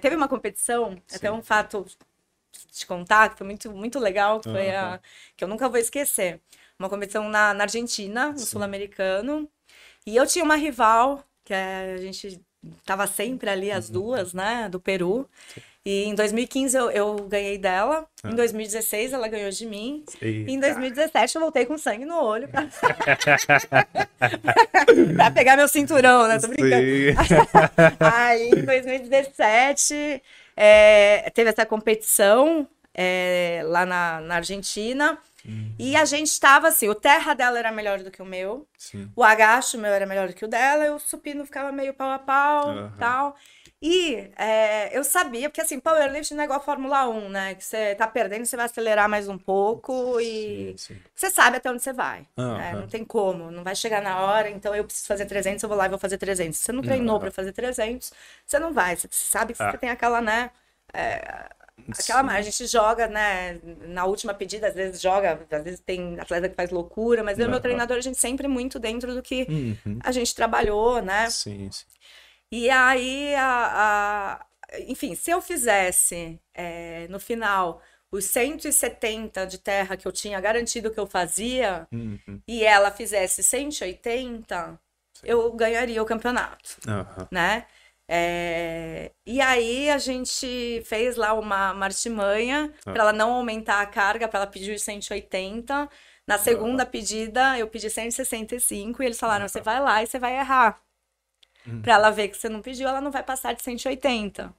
[0.00, 1.34] Teve uma competição, até Sim.
[1.34, 1.84] um fato
[2.70, 5.00] te contar, que foi muito, muito legal, que foi a.
[5.36, 6.40] Que eu nunca vou esquecer.
[6.78, 8.46] Uma competição na, na Argentina, no Sim.
[8.46, 9.48] Sul-Americano.
[10.06, 12.40] E eu tinha uma rival, que é- a gente
[12.84, 13.92] tava sempre ali, as Uhum.
[13.94, 14.68] duas, né?
[14.68, 15.28] Do Peru.
[15.84, 18.06] E em 2015 eu, eu ganhei dela.
[18.22, 18.30] Ah.
[18.30, 20.04] Em 2016 ela ganhou de mim.
[20.20, 20.74] E em Eita.
[20.74, 22.68] 2017 eu voltei com sangue no olho pra,
[25.16, 26.38] pra pegar meu cinturão, né?
[26.38, 26.84] Tô brincando.
[28.14, 30.22] Aí em 2017
[30.54, 35.18] é, teve essa competição é, lá na, na Argentina.
[35.46, 35.72] Hum.
[35.78, 39.10] E a gente tava assim, o terra dela era melhor do que o meu, Sim.
[39.16, 42.10] o agacho meu era melhor do que o dela, e o supino ficava meio pau
[42.10, 42.92] a pau Aham.
[42.98, 43.36] tal.
[43.82, 47.54] E é, eu sabia, porque assim, powerlifting não é igual a Fórmula 1, né?
[47.54, 51.00] Que você tá perdendo, você vai acelerar mais um pouco e Sim, sim.
[51.14, 52.26] você sabe até onde você vai.
[52.36, 52.74] né?
[52.74, 55.78] Não tem como, não vai chegar na hora, então eu preciso fazer 300, eu vou
[55.78, 56.58] lá e vou fazer 300.
[56.58, 57.20] Se você não treinou Aham.
[57.20, 58.12] pra fazer 300,
[58.46, 58.96] você não vai.
[58.96, 59.70] Você sabe que Ah.
[59.72, 60.50] você tem aquela, né?
[61.98, 62.26] Aquela Sim.
[62.26, 63.58] margem, a gente joga, né?
[63.88, 67.46] Na última pedida, às vezes joga, às vezes tem atleta que faz loucura, mas eu
[67.46, 69.98] e meu treinador, a gente sempre muito dentro do que Uhum.
[70.04, 71.30] a gente trabalhou, né?
[71.30, 71.86] Sim, sim.
[72.52, 74.46] E aí, a, a-
[74.88, 80.90] enfim, se eu fizesse é, no final os 170 de terra que eu tinha garantido
[80.90, 82.40] que eu fazia Uhum.
[82.46, 84.78] e ela fizesse 180,
[85.22, 87.28] eu ganharia o campeonato, Aham.
[87.30, 87.66] né?
[88.12, 92.92] É, e aí a gente fez lá uma, uma artimanha Ah.
[92.92, 95.88] para ela não aumentar a carga, para ela pedir os 180.
[96.26, 100.36] Na segunda pedida, eu pedi 165 e eles falaram: você vai lá e você vai
[100.36, 100.80] errar.
[101.66, 101.82] Hum.
[101.82, 104.52] Pra ela ver que você não pediu, ela não vai passar de 180.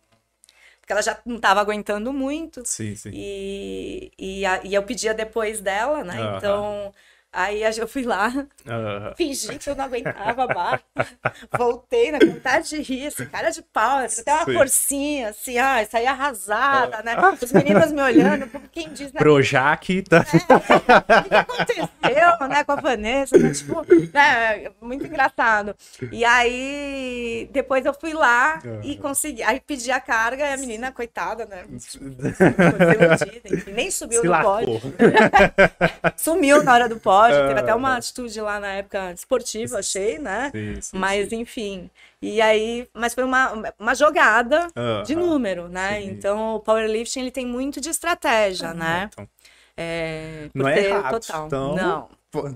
[0.79, 2.63] Porque ela já não estava aguentando muito.
[2.65, 3.11] Sim, sim.
[3.13, 6.19] E, e, a- e eu pedia depois dela, né?
[6.19, 6.37] Aham.
[6.37, 6.93] Então,
[7.31, 8.27] aí eu fui lá,
[8.67, 9.13] Aham.
[9.15, 10.81] fingi que eu não aguentava a barra.
[11.57, 14.53] Voltei na vontade de rir, assim, cara de pau, até uma Sim.
[14.53, 17.15] forcinha, assim, ai, saí arrasada, né?
[17.41, 19.19] Os meninos me olhando, quem diz, né?
[19.19, 20.21] Projac tá.
[20.21, 23.51] O que aconteceu, né, com a Vanessa, né?
[23.51, 25.75] Tipo, né, muito engraçado.
[26.11, 30.91] E aí, depois eu fui lá e consegui, aí pedi a carga e a menina,
[30.91, 31.63] coitada, né?
[31.79, 34.81] Ficou desiludida, enfim, nem subiu Se no pódio.
[36.17, 40.51] Sumiu na hora do pódio, teve até uma atitude lá na época esportiva, achei, né?
[40.53, 41.39] Sim, sim, Mas sim.
[41.41, 41.89] enfim.
[42.21, 44.67] E aí, mas foi uma, uma jogada
[45.05, 45.21] de Aham.
[45.25, 46.01] número, né?
[46.01, 49.09] Então o powerlifting ele tem muito de estratégia, né?
[49.11, 49.27] Então,
[49.77, 51.47] É, Não é errado, total.
[51.47, 52.09] então- Não.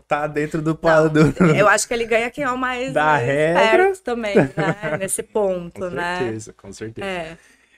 [0.08, 1.22] tá dentro do pau do.
[1.58, 3.94] Eu acho que ele ganha quem é o mais Da regra.
[4.04, 4.98] também, né?
[5.00, 6.18] Nesse ponto, Com né?
[6.18, 7.08] certeza, com certeza.
[7.08, 7.38] É.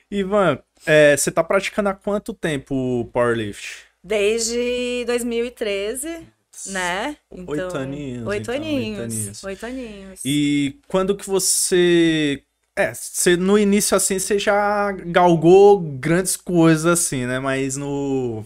[0.10, 3.86] Ivan, é, você tá praticando há quanto tempo o powerlift?
[4.04, 6.26] Desde 2013,
[6.66, 7.18] né?
[7.46, 9.00] Oito aninhos, Oito então, oito aninhos.
[9.00, 9.44] aninhos.
[9.44, 10.22] Oito aninhos.
[10.26, 12.44] E quando que você
[12.76, 17.40] É, você, no início, assim, você já galgou grandes coisas, assim, né?
[17.40, 18.46] Mas no...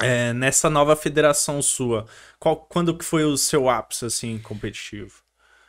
[0.00, 2.06] é, nessa nova federação sua,
[2.38, 5.22] qual, quando que foi o seu ápice, assim, competitivo?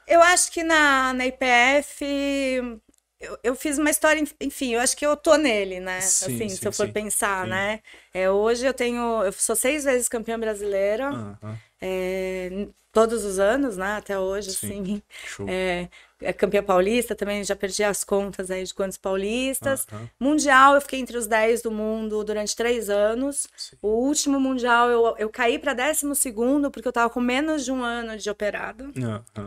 [0.07, 2.01] Eu acho que na, na IPF
[3.19, 6.07] eu, eu fiz uma história, enfim, eu acho que eu tô nele, né?
[6.07, 7.81] Sim, assim, sim, se eu for sim, pensar, né?
[8.13, 13.39] É, hoje eu tenho, eu sou seis vezes campeã brasileira, Aham, é, n- todos os
[13.39, 13.97] anos, né?
[13.97, 14.71] Até hoje, Sim.
[14.71, 15.01] assim.
[15.45, 15.89] É, é
[16.37, 19.85] campeã paulista também, já perdi as contas aí de quantos paulistas.
[20.19, 23.47] Mundial, eu fiquei entre os 10 do mundo durante três anos.
[23.55, 23.75] sim.
[23.81, 27.71] O último Mundial, eu, eu caí para décimo segundo, porque eu tava com menos de
[27.71, 28.91] um ano de operado,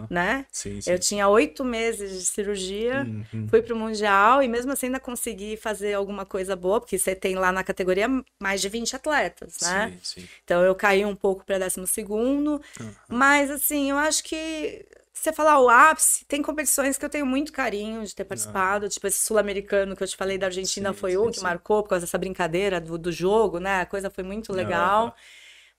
[0.08, 0.46] né?
[0.52, 0.90] Sim, sim.
[0.90, 3.06] Eu tinha oito meses de cirurgia.
[3.06, 3.48] Uhum.
[3.48, 7.34] Fui pro Mundial e mesmo assim ainda consegui fazer alguma coisa boa, porque você tem
[7.34, 8.08] lá na categoria
[8.40, 9.98] mais de 20 atletas, né?
[10.02, 10.28] Sim, sim.
[10.44, 12.60] Então eu caí um pouco para décimo segundo,
[13.08, 14.86] mas assim, eu acho que
[15.20, 19.06] você falar o ápice, tem competições que eu tenho muito carinho de ter participado, tipo
[19.06, 21.44] esse sul-americano que eu te falei da Argentina Sim, foi sim, um que sim.
[21.44, 23.80] marcou por causa dessa brincadeira do, do jogo, né?
[23.82, 25.08] A coisa foi muito legal.
[25.08, 25.12] Aham.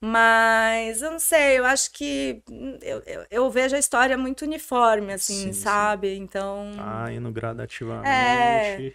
[0.04, 4.44] Mas eu não sei, eu acho que hum, eu, eu, eu vejo a história muito
[4.44, 5.62] uniforme, assim, Sim, sim.
[5.62, 6.16] sabe?
[6.16, 6.72] Então.
[6.76, 8.10] Tá indo gradativamente.
[8.80, 8.94] É.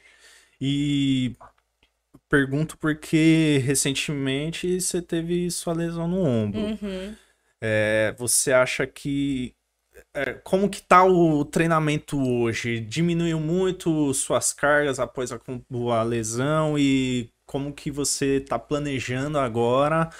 [0.61, 1.33] E
[2.29, 6.61] pergunto porque recentemente você teve sua lesão no ombro.
[6.83, 7.17] Uhum.
[7.61, 9.56] É, você acha que
[10.17, 12.81] é, como que tá o treinamento hoje?
[12.81, 15.39] Diminuiu muito suas cargas após a,
[15.95, 20.11] a lesão e como que você tá planejando agora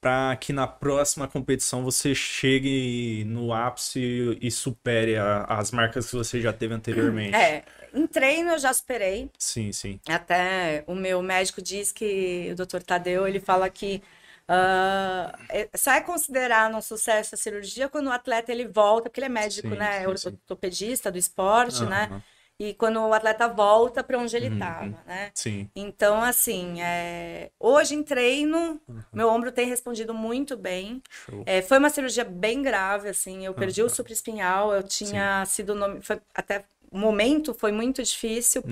[0.00, 6.16] para que na próxima competição você chegue no ápice e supere a- as marcas que
[6.16, 7.38] você já teve anteriormente?
[7.38, 9.30] É, em treino eu já superei.
[9.38, 10.00] Sim, sim.
[10.08, 12.82] Até o meu médico diz que o Dr.
[12.82, 14.02] Tadeu, ele fala que
[14.48, 19.20] ah, é- só é considerado um sucesso a cirurgia quando o atleta ele volta, porque
[19.20, 20.08] ele é médico, Sim, né?
[20.08, 20.28] sim, sim.
[20.30, 22.04] Ortopedista do esporte, né?
[22.06, 22.22] Aham,
[22.58, 24.52] E quando o atleta volta para onde ele Uhum.
[24.54, 25.32] estava, né?
[25.34, 25.68] Sim.
[25.74, 28.80] Então, assim, é, hoje em treino,
[29.12, 31.02] meu ombro tem respondido muito bem.
[31.46, 33.44] É, foi uma cirurgia bem grave, assim.
[33.44, 35.74] Eu perdi o supraespinhal, eu tinha sido.
[35.74, 36.00] Nome...
[36.00, 38.70] Foi, até o momento foi muito difícil, Uhum.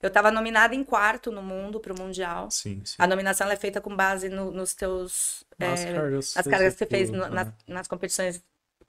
[0.00, 2.50] Eu estava nominada em quarto no mundo para o Mundial.
[2.50, 2.96] Sim, sim.
[2.98, 5.44] A nominação é feita com base no- nos teus.
[5.60, 8.42] As é, cargas as cargas que você fez no- nas, nas competições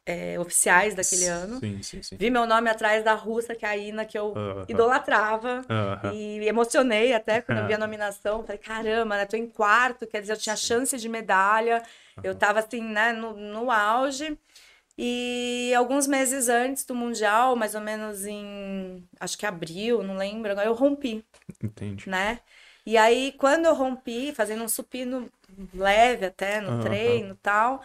[0.06, 1.60] é, oficiais daquele ano.
[1.60, 2.15] Sim, sim, sim.
[2.17, 4.65] Vi meu nome atrás da russa, que é a Ina, que eu Aham.
[4.67, 5.62] idolatrava.
[5.69, 6.13] Aham.
[6.13, 8.43] E emocionei até quando eu vi a nominação.
[8.43, 9.26] Falei, caramba, né?
[9.26, 11.84] Tô em quarto, quer dizer, eu tinha chance de medalha.
[12.24, 14.38] Eu tava assim, né, no, no auge.
[15.01, 20.51] E alguns meses antes do Mundial, mais ou menos em, acho que abril, não lembro,
[20.51, 21.23] agora eu rompi,
[21.63, 22.09] Entendi.
[22.09, 22.41] né?
[22.85, 25.31] E aí, quando eu rompi, fazendo um supino
[25.73, 27.81] leve até no treino e tal,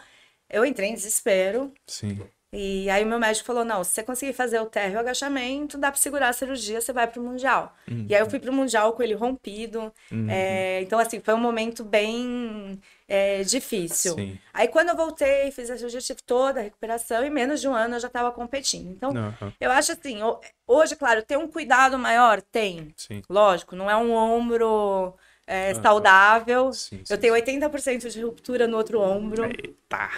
[0.49, 1.71] eu entrei em desespero.
[1.87, 2.19] Sim.
[2.51, 5.77] E aí meu médico falou, não, se você conseguir fazer o térreo e o agachamento,
[5.77, 7.73] dá pra segurar a cirurgia, você vai pro Mundial.
[8.09, 9.93] E aí eu fui pro Mundial com ele rompido.
[10.11, 10.29] Uhum.
[10.29, 14.15] É, então, assim, foi um momento bem é, difícil.
[14.15, 14.39] Sim.
[14.53, 17.67] Aí quando eu voltei, fiz a cirurgia, tive toda a recuperação, e em menos de
[17.67, 18.89] um ano eu já estava competindo.
[18.91, 19.53] Então, Aham.
[19.59, 22.41] eu acho assim, ho- hoje, claro, tem um cuidado maior?
[22.41, 22.93] Tem.
[22.97, 23.21] Sim.
[23.29, 25.13] Lógico, não é um ombro
[25.45, 25.81] é, Aham.
[25.83, 26.73] saudável.
[26.73, 29.45] Sim, Eu tenho 80% de ruptura no outro ombro.
[29.45, 30.09] Eita.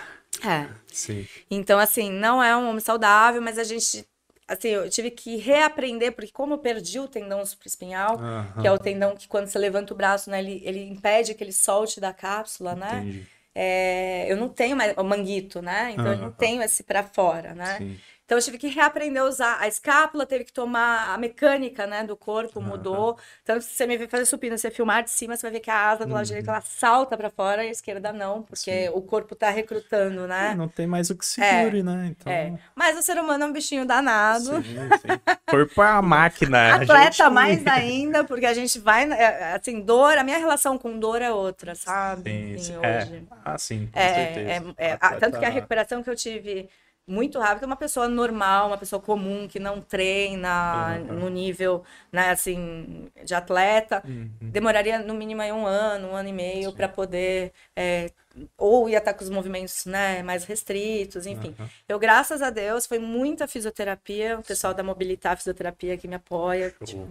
[0.45, 0.69] É.
[0.91, 1.27] Sim.
[1.49, 4.07] Então, assim, não é um homem saudável, mas a gente.
[4.47, 8.17] Assim, eu tive que reaprender, porque como eu perdi o tendão supraespinhal,
[8.61, 11.43] que é o tendão que quando você levanta o braço, né, ele, ele impede que
[11.43, 12.99] ele solte da cápsula, né?
[12.99, 13.27] Entendi.
[13.53, 15.91] É, eu não tenho mais o manguito, né?
[15.91, 17.79] Então eu não tenho esse pra fora, né?
[17.79, 17.97] Sim.
[18.27, 19.57] Então eu tive que reaprender a usar.
[19.57, 23.17] A escápula teve que tomar a mecânica, né, do corpo mudou.
[23.45, 25.59] Tanto que se você me ver fazer supino, você filmar de cima, você vai ver
[25.61, 28.69] que a asa do lado direito ela salta pra fora e a esquerda não, porque
[28.69, 28.91] Uhum.
[28.91, 28.97] Sim.
[28.97, 30.55] o corpo tá recrutando, É, né?
[30.57, 32.07] não tem mais o que segure, né?
[32.11, 32.29] Então.
[32.29, 32.53] É.
[32.75, 34.61] Mas o ser humano é um bichinho danado.
[34.61, 35.07] Sim, sim.
[35.49, 36.57] Corpo é uma máquina.
[36.57, 40.77] a Atleta gente- mais ainda, porque a gente vai, é, assim, dor, a minha relação
[40.77, 42.29] com dor é outra, sabe?
[42.29, 43.27] Sim, Assim, sim.
[43.31, 43.37] É.
[43.45, 44.75] Ah, sim, com É, certeza.
[44.77, 46.69] é, é, tanto que a recuperação que eu tive
[47.07, 51.19] muito rápida, uma pessoa normal, uma pessoa comum, que não treina Uhum.
[51.19, 54.29] no nível, né, assim, de atleta, Uhum.
[54.41, 58.11] demoraria no mínimo aí um ano, um ano e meio para poder, é,
[58.57, 61.55] ou ia estar com os movimentos, né, mais restritos, enfim.
[61.57, 61.67] Uhum.
[61.87, 66.73] Eu, graças a Deus, foi muita fisioterapia, o pessoal da Mobilitar Fisioterapia que me apoia,
[66.83, 67.07] tipo,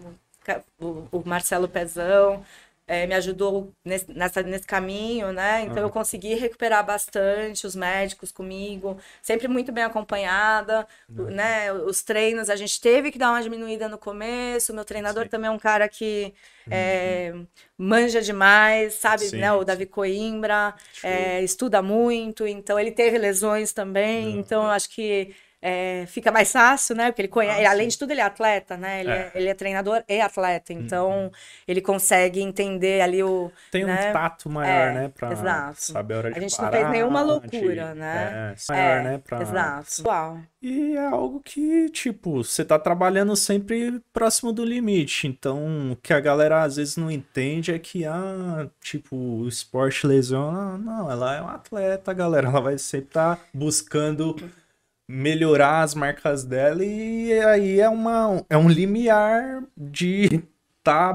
[0.79, 2.45] o, o Marcelo Pezão,
[2.87, 5.63] eh, me ajudou nesse, nessa, nesse caminho, né?
[5.63, 11.73] Então eu consegui recuperar bastante, os médicos comigo, sempre muito bem acompanhada, o- né?
[11.73, 15.29] Os treinos, a gente teve que dar uma diminuída no começo, meu treinador Sim.
[15.29, 16.35] também é um cara que
[16.71, 17.33] eh,
[17.79, 19.53] manja demais, sabe, Sim, né?
[19.53, 19.65] O.
[19.65, 25.35] Davi Coimbra, eh, estuda muito, então ele teve lesões também, então eu acho que
[25.69, 27.07] é, fica mais fácil, né?
[27.07, 29.01] Porque ele conhece, Ah, além de tudo, ele é atleta, né?
[29.01, 29.31] Ele é, É.
[29.35, 31.31] ele é treinador e atleta, então
[31.67, 33.51] ele consegue entender ali o.
[33.73, 34.13] Tem um né?
[34.13, 35.13] tato maior, É, né?
[35.15, 35.81] Pra exato.
[35.83, 38.55] saber a hora de A gente não parar, fez nenhuma de- loucura, né?
[38.69, 39.21] É, maior, É, né?
[39.27, 39.43] Pra...
[39.43, 40.03] Exato.
[40.07, 40.39] Uau.
[40.63, 45.27] E é algo que, tipo, você tá trabalhando sempre próximo do limite.
[45.27, 50.07] Então, o que a galera às vezes não entende é que, ah, tipo, o esporte
[50.07, 50.77] lesiona.
[50.79, 52.49] Não, ela é uma atleta, galera.
[52.49, 54.35] Ela vai sempre estar buscando
[55.09, 60.43] melhorar as marcas dela e aí é uma é um limiar de
[60.83, 61.13] tá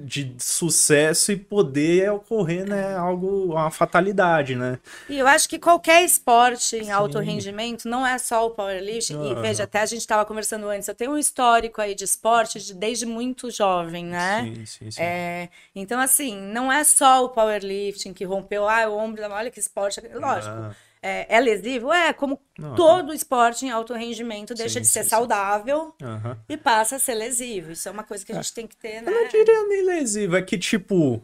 [0.00, 4.78] de sucesso e poder ocorrer, né, algo uma fatalidade, né?
[5.08, 9.14] E eu acho que qualquer esporte em alto rendimento não é só o powerlifting.
[9.14, 9.42] E Aham.
[9.42, 12.74] veja, até a gente estava conversando antes, eu tenho um histórico aí de esporte de-
[12.74, 14.44] desde muito jovem, né?
[14.44, 15.02] Sim, sim, sim.
[15.02, 19.60] É, então, assim, não é só o powerlifting que rompeu, ah, o ombro, olha que
[19.60, 20.00] esporte.
[20.00, 20.70] Lógico, Ah,
[21.06, 21.92] é, é lesivo?
[21.92, 26.36] É, como Não, todo esporte em alto rendimento deixa Sim, de ser sim, saudável aham.
[26.48, 27.70] e passa a ser lesivo.
[27.72, 29.10] Isso é uma coisa que a gente tem que ter, né?
[29.12, 31.22] Eu não diria nem lesivo, é que, tipo,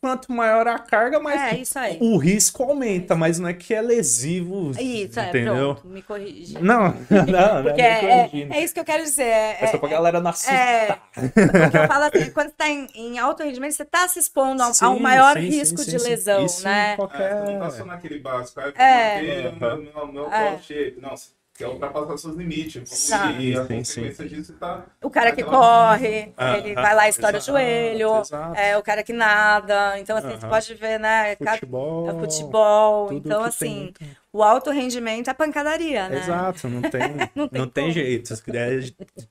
[0.00, 1.98] quanto maior a carga, mais É, isso aí.
[2.00, 5.74] o risco aumenta, mas não é que é lesivo, Isso, é, entendeu?
[5.74, 6.54] pronto, me corrige.
[6.62, 8.54] Não, não, não, Porque não é, corrigindo.
[8.54, 9.24] é isso que eu quero dizer.
[9.24, 10.54] É, É só pra galera não assustar.
[10.54, 14.62] É, eu falo assim, quando você tá em, em alto rendimento, você tá se expondo
[14.62, 16.08] a, a um Sim, maior sim, risco sim, de sim, sim.
[16.08, 16.92] lesão, né?
[16.92, 17.30] É, qualquer...
[17.44, 18.60] você não tá só naquele básico.
[18.60, 19.14] Ah, É.
[19.16, 20.50] manter o meu, meu, meu É.
[20.52, 21.00] body shape.
[21.00, 21.14] Não,
[21.58, 23.08] você quer ultrapassar seus limites.
[23.08, 23.32] Tá.
[23.32, 24.26] E a Sim, sim.
[24.26, 24.86] disso tá.
[25.02, 28.58] O cara que Aquela- corre, Aham, ele vai lá e estoura exato, o joelho, exato.
[28.58, 29.98] é o cara que nada.
[29.98, 30.48] Então, assim, você Aham.
[30.48, 31.34] pode ver, né?
[31.36, 33.12] cada- Futebol, é futebol.
[33.12, 34.00] Então, que tem assim, muito-
[34.32, 36.18] o alto rendimento é pancadaria, né?
[36.18, 37.00] Exato, não tem,
[37.34, 37.92] Não não tem tem, como.
[37.94, 38.34] jeito.
[38.54, 38.78] É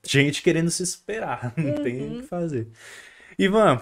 [0.06, 2.18] gente querendo se esperar, não tem Uhum.
[2.18, 2.68] o que fazer.
[3.38, 3.80] Ivan,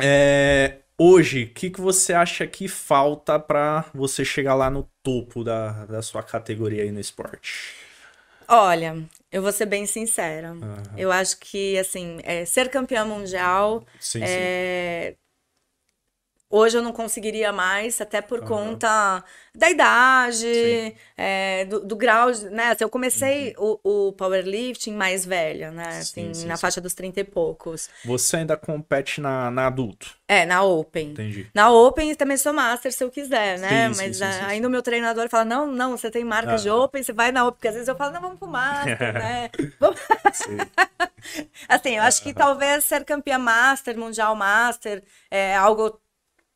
[0.00, 5.44] é, hoje, o que, que você acha que falta pra você chegar lá no topo
[5.44, 7.74] da, da sua categoria aí no esporte?
[8.48, 8.94] Olha,
[9.30, 10.52] eu vou ser bem sincera.
[10.62, 10.86] Aham.
[10.96, 14.54] Eu acho que, assim, é, ser campeã mundial Sim, sim.
[16.50, 18.48] Hoje eu não conseguiria mais, até por Aham.
[18.48, 20.46] conta da idade,
[21.16, 22.68] é, do, do grau, de- né?
[22.70, 25.98] Assim, eu comecei o, o powerlifting mais velha, né?
[26.00, 26.34] Assim, Uhum.
[26.34, 26.60] Sim, sim, na sim.
[26.62, 27.90] faixa dos 30 e poucos.
[28.04, 31.12] Você ainda compete na, na adulto, É, na Open.
[31.12, 31.50] entendi.
[31.54, 33.88] Na Open também sou master se eu quiser, né?
[33.88, 36.78] Mas ah, sim, ainda o meu treinador fala: não, não, você tem marca de Aham.
[36.84, 39.50] Open, você vai na Open, porque às vezes eu falo, não, vamos pro master, né?
[39.80, 39.98] Vamos-
[40.30, 40.70] Sim.
[41.68, 46.00] Assim, eu acho que talvez ser campeã master, mundial master, é algo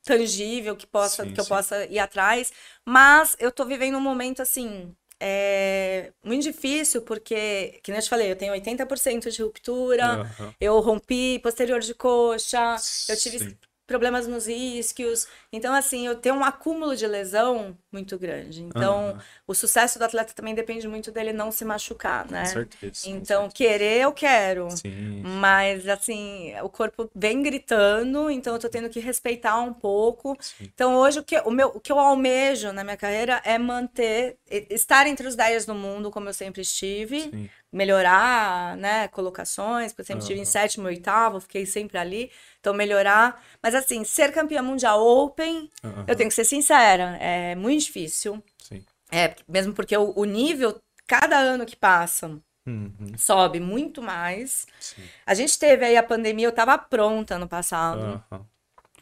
[0.04, 1.46] tangível que possa Sim, que eu sim.
[1.46, 2.52] possa ir atrás,
[2.84, 8.08] mas eu tô vivendo um momento assim, é, muito difícil porque, que nem eu te
[8.10, 10.54] falei, eu tenho 80% de ruptura, Aham.
[10.60, 13.58] eu rompi posterior de coxa, eu tive Sim.
[13.92, 15.28] Problemas nos isquios.
[15.52, 18.62] Então, assim, eu tenho um acúmulo de lesão muito grande.
[18.62, 22.40] Então, o sucesso do atleta também depende muito dele não se machucar, né?
[22.44, 23.04] Com certeza.
[23.04, 24.70] com Então, querer eu quero.
[24.70, 24.96] certeza.
[24.96, 25.22] Sim.
[25.22, 30.34] Mas, assim, o corpo vem gritando, então eu tô tendo que respeitar um pouco.
[30.40, 30.70] Sim.
[30.74, 34.38] Então, hoje, o que, o meu, o que eu almejo na minha carreira é manter,
[34.70, 37.50] estar entre os 10 do mundo, como eu sempre estive, Sim.
[37.72, 40.50] Melhorar, né, colocações, porque eu sempre estive em Aham.
[40.50, 42.30] sétimo, oitavo, fiquei sempre ali.
[42.60, 43.42] Então, melhorar.
[43.62, 46.04] Mas, assim, ser campeã mundial Open, Aham.
[46.06, 48.42] eu tenho que ser sincera, é muito difícil.
[48.58, 48.84] Sim.
[49.10, 53.18] É, mesmo porque o, o nível, cada ano que passa, Uhum.
[53.18, 54.66] sobe muito mais.
[54.78, 55.02] Sim.
[55.26, 58.22] A gente teve aí a pandemia, eu tava pronta no passado.
[58.30, 58.46] Aham.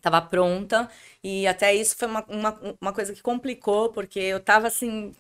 [0.01, 0.89] Tava pronta.
[1.23, 5.15] E até isso foi uma, uma, uma coisa que complicou, porque eu tava assim.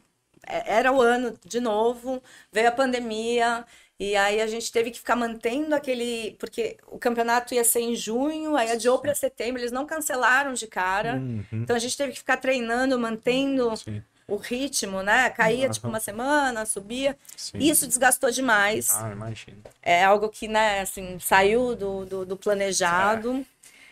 [0.46, 2.22] É- Era o ano de novo,
[2.52, 3.64] veio a pandemia.
[3.98, 6.34] E aí a gente teve que ficar mantendo aquele.
[6.38, 10.66] Porque o campeonato ia ser em junho, aí adiou para setembro, eles não cancelaram de
[10.66, 11.16] cara.
[11.16, 11.44] Uhum.
[11.52, 14.02] Então a gente teve que ficar treinando, mantendo Sim.
[14.26, 15.28] o ritmo, né?
[15.28, 15.92] Caía tipo Aham.
[15.94, 17.14] uma semana, subia.
[17.36, 17.58] Sim.
[17.58, 18.88] Isso desgastou demais.
[18.90, 19.58] Ah, imagino.
[19.82, 23.44] É algo que, né, assim, saiu do, do, do planejado.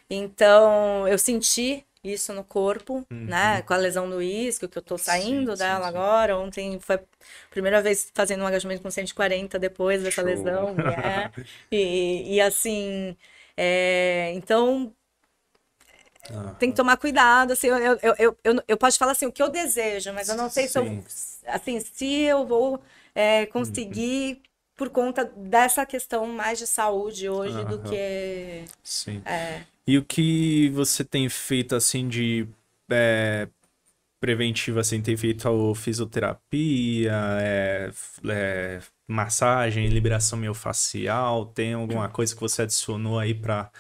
[0.09, 3.63] Então, eu senti isso no corpo, né?
[3.63, 5.57] Com a lesão do isquio, que eu tô saindo Uhum.
[5.57, 5.89] Sim, sim, dela sim.
[5.89, 6.39] agora.
[6.39, 7.01] Ontem foi a
[7.51, 10.31] primeira vez fazendo um agachamento com 140 depois dessa Show.
[10.31, 10.77] lesão.
[10.89, 11.31] é.
[11.71, 13.17] E, e assim,
[13.57, 14.95] é, então
[16.31, 16.55] Aham.
[16.59, 19.43] tem que tomar cuidado, assim, eu, eu, eu, eu, eu, posso falar assim, o que
[19.43, 21.05] eu desejo, mas eu não sei se eu, Sim.
[21.47, 22.81] assim, se eu vou
[23.15, 23.53] é, Uhum.
[23.53, 24.43] conseguir
[24.77, 27.91] por conta dessa questão mais de saúde hoje do Aham.
[27.91, 29.23] que Sim.
[29.25, 32.46] é, E o que você tem feito assim de
[32.90, 33.48] é,
[34.20, 37.90] preventivo, assim, tem feito a fisioterapia, é,
[38.29, 43.70] é, massagem, liberação miofascial, tem alguma coisa que você adicionou aí pra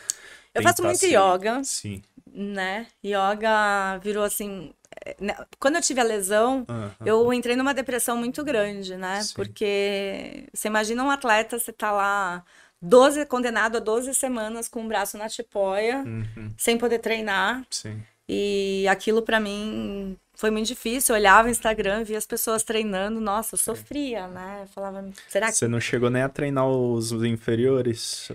[0.54, 2.02] eu faço muito se- yoga, Sim.
[2.26, 2.86] né?
[3.04, 4.72] Yoga virou assim,
[5.20, 6.66] né, quando eu tive a lesão,
[7.04, 9.22] eu entrei numa depressão muito grande, né?
[9.22, 9.34] Sim.
[9.34, 12.44] Porque você imagina um atleta, você tá lá
[12.80, 16.52] 12, condenado a 12 semanas com o braço na tipóia, Uhum.
[16.56, 17.64] sem poder treinar.
[17.70, 18.02] Sim.
[18.28, 21.14] E aquilo pra mim foi muito difícil.
[21.14, 24.60] Eu olhava o Instagram, via as pessoas treinando, nossa, eu sofria, né?
[24.62, 28.30] Eu falava, será que Você não chegou nem a treinar os inferiores?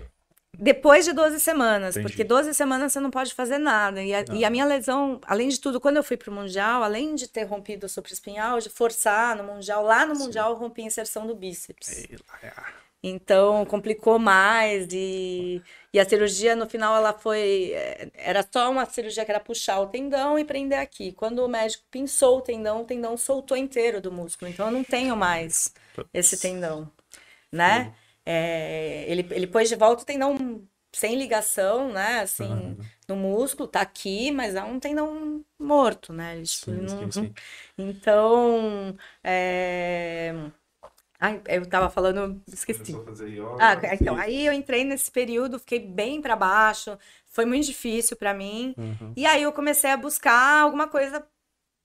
[0.56, 2.08] Depois de 12 semanas, Entendi.
[2.12, 4.02] porque 12 semanas você não pode fazer nada.
[4.02, 7.14] E a, e a minha lesão, além de tudo, quando eu fui pro Mundial, além
[7.16, 10.86] de ter rompido o supraespinhal, de forçar no Mundial, lá no Mundial eu rompi a
[10.86, 11.88] inserção do bíceps.
[11.88, 12.66] Sei lá.
[13.06, 18.86] Então complicou mais e, e a cirurgia no final ela foi eh, era só uma
[18.86, 21.12] cirurgia que era puxar o tendão e prender aqui.
[21.12, 24.50] Quando o médico pinçou o tendão, o tendão soltou inteiro do músculo.
[24.50, 25.74] Então eu não tenho mais
[26.14, 26.90] esse tendão,
[27.52, 27.92] né?
[28.26, 30.36] É, ele ele pôs de volta o tendão
[30.92, 32.20] sem ligação, né?
[32.20, 32.76] Assim, Aham.
[33.08, 36.36] no músculo, tá aqui, mas é um tendão morto, né?
[36.36, 37.34] Ele, tipo, Sim, não- sim, sim.
[37.78, 40.32] Então, é...
[41.24, 42.92] Ai, eu tava falando, esqueci.
[42.92, 43.56] Começou a fazer yoga.
[43.58, 48.34] Ah, então, aí eu entrei nesse período, fiquei bem pra baixo, foi muito difícil pra
[48.34, 48.74] mim.
[48.76, 49.12] Uhum.
[49.16, 51.26] E aí eu comecei a buscar alguma coisa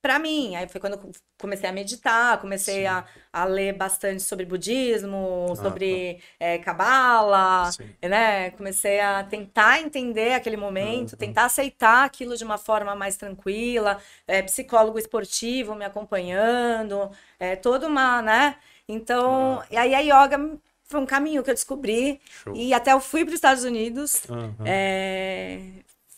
[0.01, 0.55] pra mim.
[0.55, 6.21] Aí foi quando eu comecei a meditar, comecei a, a ler bastante sobre budismo, sobre
[6.39, 7.89] eh, cabala, Sim.
[8.03, 8.51] né?
[8.51, 11.17] Comecei a tentar entender aquele momento, Uhum.
[11.17, 17.09] tentar aceitar aquilo de uma forma mais tranquila, eh, psicólogo esportivo me acompanhando,
[17.39, 18.55] é toda uma, né?
[18.89, 22.55] Então, e aí a yoga foi um caminho que eu descobri Show.
[22.55, 24.55] e até eu fui para os Estados Unidos, Aham.
[24.65, 25.59] é,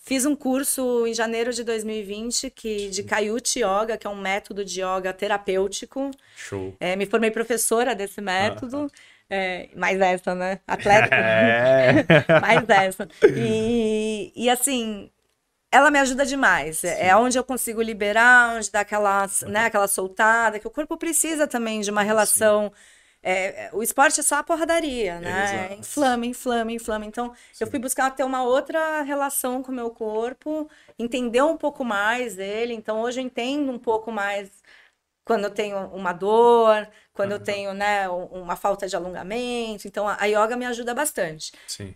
[0.05, 4.63] fiz um curso em janeiro de 2020 que de Kayuti Yoga, que é um método
[4.63, 6.11] de yoga terapêutico.
[6.36, 6.74] Show.
[6.80, 8.89] É, me formei professora desse método.
[9.30, 10.59] É, mais essa, né?
[10.67, 11.15] Atleta.
[11.15, 12.05] É.
[12.41, 13.07] mais essa.
[13.38, 15.09] E, e assim,
[15.72, 16.84] ela me ajuda demais.
[16.84, 20.97] É é onde eu consigo liberar, onde dá aquela, né, aquela soltada, que o corpo
[20.97, 22.72] precisa também de uma relação.
[23.24, 25.43] é, é, o esporte é só a porradaria, né?
[25.43, 25.74] Exato.
[25.82, 27.05] Inflama, inflama, inflama.
[27.05, 31.84] Então, eu fui buscar ter uma outra relação com o meu corpo, entender um pouco
[31.86, 32.74] mais dele.
[32.74, 34.49] Então, hoje eu entendo um pouco mais
[35.26, 37.45] quando eu tenho uma dor, quando eu Aham.
[37.45, 39.88] tenho, né, um- uma falta de alongamento.
[39.88, 41.51] Então, a a yoga me ajuda bastante.
[41.67, 41.95] Sim.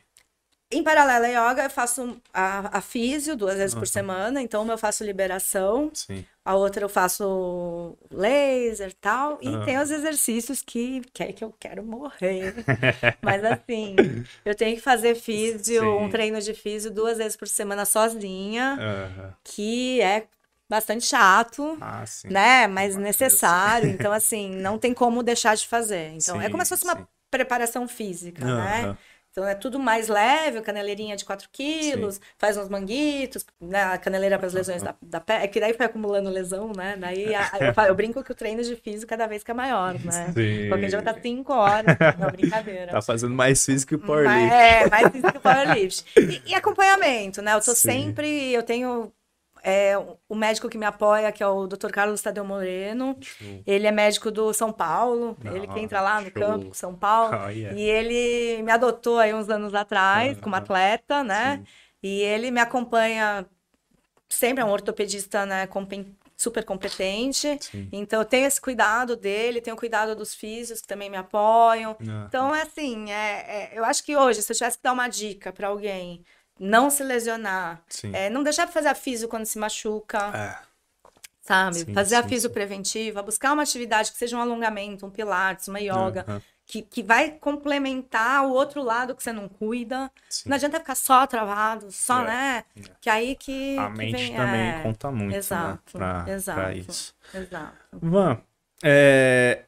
[0.75, 3.79] Em paralelo à yoga, eu faço a, a físio duas vezes Aham.
[3.81, 4.41] por semana.
[4.41, 6.25] Então, uma eu faço liberação, Sim.
[6.43, 9.37] a outra eu faço laser e tal.
[9.41, 9.83] E tem Aham.
[9.83, 12.53] os exercícios que, que é que eu quero morrer.
[13.21, 16.09] Mas assim, eu tenho que fazer físio, um Sim.
[16.09, 19.33] treino de físio duas vezes por semana sozinha, Aham.
[19.43, 20.27] que é
[20.69, 22.29] bastante chato Ah, sim.
[22.29, 22.67] né?
[22.67, 23.87] Mas necessário.
[23.89, 26.09] Então, assim, não tem como deixar de fazer.
[26.13, 27.07] Então, é como se Sim, fosse uma sim.
[27.31, 28.95] preparação física, né?
[29.37, 33.83] Então, é tudo mais leve, caneleirinha de 4 quilos, faz uns manguitos, né?
[33.83, 35.43] A caneleira para as lesões da, da pele.
[35.43, 36.95] É que daí foi acumulando lesão, né?
[36.97, 39.93] Daí a- eu, falo- eu brinco que o treino de físico cada vez fica maior,
[40.05, 40.31] né?
[40.33, 40.69] Sim.
[40.69, 41.97] Qualquer dia vai estar 5 horas.
[42.17, 42.93] Não, brincadeira.
[42.93, 44.53] Tá fazendo mais físico que powerlift.
[44.53, 46.05] É, mais isso que o powerlift.
[46.17, 47.55] E, e acompanhamento, né?
[47.55, 47.89] Eu tô Sim.
[47.91, 49.11] sempre, eu tenho
[49.65, 49.93] é,
[50.29, 51.89] o médico que me apoia, que é o Dr.
[51.91, 53.17] Carlos Tadeu Moreno.
[53.19, 53.63] Show.
[53.65, 56.33] Ele é médico do São Paulo, Ah, ele que entra lá no show.
[56.41, 57.35] campo, São Paulo.
[57.45, 57.75] Oh, yeah.
[57.75, 61.57] E ele me adotou aí uns anos atrás, como atleta, né?
[61.57, 61.65] Sim.
[62.03, 63.45] E ele me acompanha
[64.29, 65.67] sempre, é um ortopedista, né,
[66.37, 67.57] super competente.
[67.61, 67.87] Sim.
[67.91, 71.95] Então eu tenho esse cuidado dele, tenho o cuidado dos físicos que também me apoiam.
[72.07, 74.93] Ah, Então, é assim, é, é- eu acho que hoje, se eu tivesse que dar
[74.93, 76.23] uma dica para alguém
[76.59, 77.81] não se lesionar,
[78.13, 80.57] é, não deixar de fazer a físio quando se machuca, É.
[81.41, 81.75] sabe?
[81.79, 82.53] Sim, fazer a sim, físio sim.
[82.53, 86.41] preventiva, buscar uma atividade que seja um alongamento, um pilates, uma yoga, Aham.
[86.65, 90.11] que, que vai complementar o outro lado que você não cuida.
[90.29, 90.49] Sim.
[90.49, 92.63] Não adianta ficar só travado, só, É, né?
[92.75, 92.81] é.
[93.01, 96.05] Que aí que, A que mente vem- também é, conta muito, exato, né?
[96.05, 96.71] Pra, pra exato.
[96.77, 97.15] isso.
[97.33, 97.75] Exato.
[97.93, 98.41] Van,
[98.83, 99.65] é,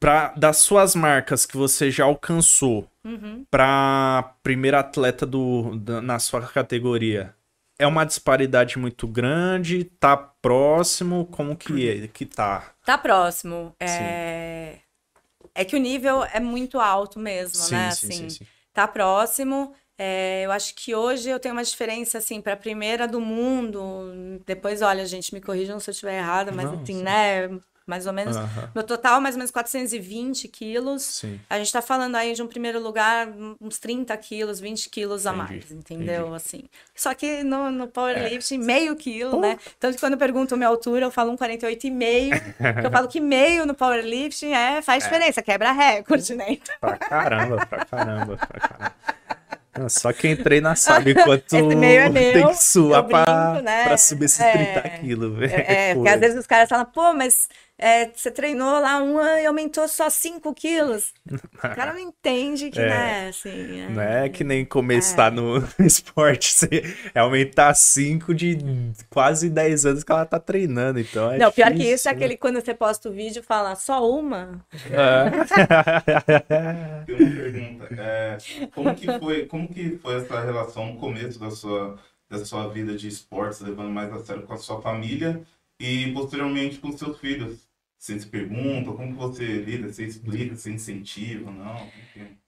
[0.00, 3.44] pra, das suas marcas que você já alcançou Uhum.
[3.50, 7.34] pra primeira atleta do, da- na sua categoria,
[7.78, 9.84] é uma disparidade muito grande?
[9.84, 11.26] Tá próximo?
[11.26, 12.08] Como que é?
[12.08, 12.72] Que tá?
[12.84, 13.74] Tá próximo.
[13.80, 14.78] É...
[15.54, 17.88] é que o nível é muito alto mesmo, né?
[17.88, 18.28] Assim,
[18.72, 19.72] tá próximo.
[19.98, 23.80] É, eu acho que hoje eu tenho uma diferença, assim, para a primeira do mundo.
[24.44, 27.02] Depois, olha, gente, me corrijam se eu estiver errada, mas Não, assim, sim.
[27.02, 27.48] né?
[27.86, 28.36] Mais ou menos.
[28.36, 31.02] Aham, Meu total, mais ou menos 420 quilos.
[31.02, 31.40] Sim.
[31.48, 33.28] A gente tá falando aí de um primeiro lugar,
[33.60, 36.34] uns 30 quilos, 20 quilos a Entendi, mais, entendeu?
[36.34, 36.64] Assim.
[36.94, 39.56] Só que no, no powerlifting, meio quilo, né?
[39.78, 42.30] Tanto que quando perguntam minha altura, eu falo um 48,5.
[42.56, 46.46] porque eu falo que meio no powerlifting é, faz diferença, quebra recorde, né?
[46.48, 48.92] Então, Pra caramba, pra caramba, pra caramba.
[49.88, 53.84] Só quem treina sabe quanto é tem que suar eu pra, brinco, né?
[53.84, 54.80] pra subir esses É.
[54.80, 55.52] 30 quilos, velho.
[55.54, 57.48] É, porque às vezes os caras falam, pô, mas
[57.78, 61.12] é, você treinou lá uma e aumentou só 5 quilos.
[61.30, 62.88] O cara não entende que, É.
[62.88, 63.80] né, assim...
[63.82, 66.68] é- Não é que nem começar no esporte, você
[67.14, 68.56] é aumentar 5 de
[69.10, 72.12] quase 10 anos que ela tá treinando, então é Não, pior que difícil, isso é
[72.12, 72.16] né?
[72.16, 74.64] aquele quando você posta o vídeo e fala, só uma?
[74.90, 75.30] É.
[77.04, 77.94] Tem uma pergunta.
[78.00, 78.38] É,
[78.74, 81.98] como que foi, como que foi essa relação no começo da sua,
[82.28, 85.42] da sua vida de esportes, levando mais a sério com a sua família
[85.78, 87.66] e posteriormente com seus filhos?
[87.98, 91.92] Você se pergunta, como que você lida, você explica, você incentiva, não?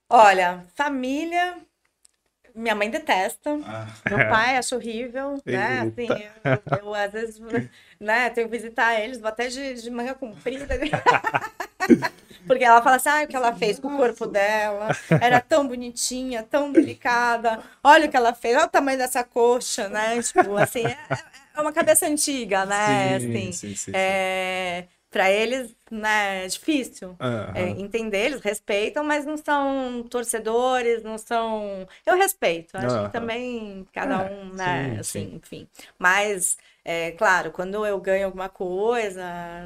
[0.08, 1.56] Olha, família...
[2.54, 3.50] Minha mãe detesta.
[3.64, 5.80] Ah, Meu pai acha horrível, né?
[5.80, 6.62] Assim, Eita.
[6.72, 7.40] eu, eu, às vezes,
[8.00, 10.74] né, tenho que visitar eles, vou até de, de manga comprida.
[12.48, 15.68] Porque ela fala assim, ah, o que ela fez com o corpo dela, era tão
[15.68, 20.20] bonitinha, tão delicada, olha o que ela fez, olha o tamanho dessa coxa, né?
[20.20, 20.98] Tipo, assim, é,
[21.54, 23.14] é uma cabeça antiga, né?
[23.14, 24.18] Sim, assim, sim, sim, sim.
[24.18, 27.48] é, para eles, né, é difícil Aham.
[27.52, 31.86] é, entender, eles respeitam, mas não são torcedores, não são.
[32.06, 33.00] Eu respeito, acho Aham.
[33.00, 35.34] que também cada É, um, né, sim, assim, sim.
[35.36, 35.66] enfim.
[35.98, 36.56] Mas,
[36.88, 39.22] é, claro, quando eu ganho alguma coisa,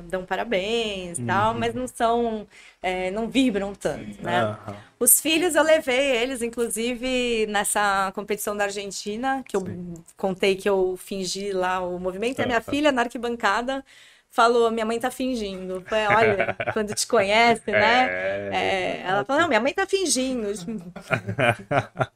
[0.08, 1.60] dão parabéns e tal, Uhum.
[1.60, 2.46] mas não são,
[2.82, 4.40] é, não vibram tanto, né?
[4.42, 4.76] Aham.
[4.98, 9.94] Os filhos eu levei eles, inclusive, nessa competição da Argentina, que eu Sim.
[10.16, 13.84] contei que eu fingi lá o movimento, e a minha filha na arquibancada
[14.32, 15.84] falou, minha mãe tá fingindo.
[15.88, 18.08] Foi, olha, quando te conhece, né?
[18.52, 20.48] É, ela falou, não, minha mãe tá fingindo.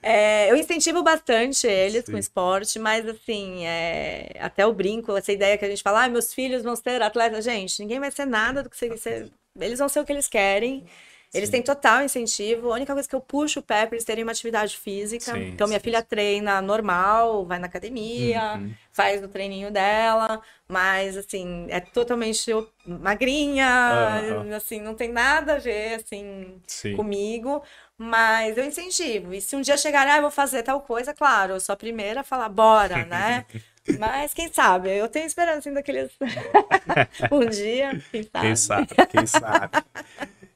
[0.00, 2.18] É, eu incentivo bastante eles com Sim.
[2.18, 6.32] esporte, mas assim, é, até o brinco, essa ideia que a gente fala, ah, meus
[6.32, 7.44] filhos vão ser atletas.
[7.44, 9.28] Gente, ninguém vai ser nada do que você-
[9.58, 10.84] Eles vão ser o que eles querem.
[11.32, 11.50] Eles Sim.
[11.50, 12.70] têm total incentivo.
[12.72, 15.32] A única coisa que eu puxo o pé é pra eles terem uma atividade física.
[15.32, 16.02] Sim, então, minha sim, filha sim.
[16.02, 18.76] treina normal, vai na academia, Uhum.
[18.92, 22.50] faz o treininho dela, mas assim, é totalmente
[22.84, 24.46] magrinha, Aham.
[24.56, 26.92] assim, não tem nada a ver, assim, Sim.
[26.92, 27.62] comigo,
[27.96, 29.32] mas eu incentivo.
[29.34, 31.76] E se um dia chegar, ah, eu vou fazer tal coisa, claro, eu sou a
[31.76, 33.46] primeira a falar, bora, né?
[33.94, 34.90] Mas quem sabe?
[34.90, 36.12] Eu tenho esperança ainda que eles.
[37.30, 38.32] um dia, quem sabe?
[38.36, 39.78] Quem sabe, quem sabe.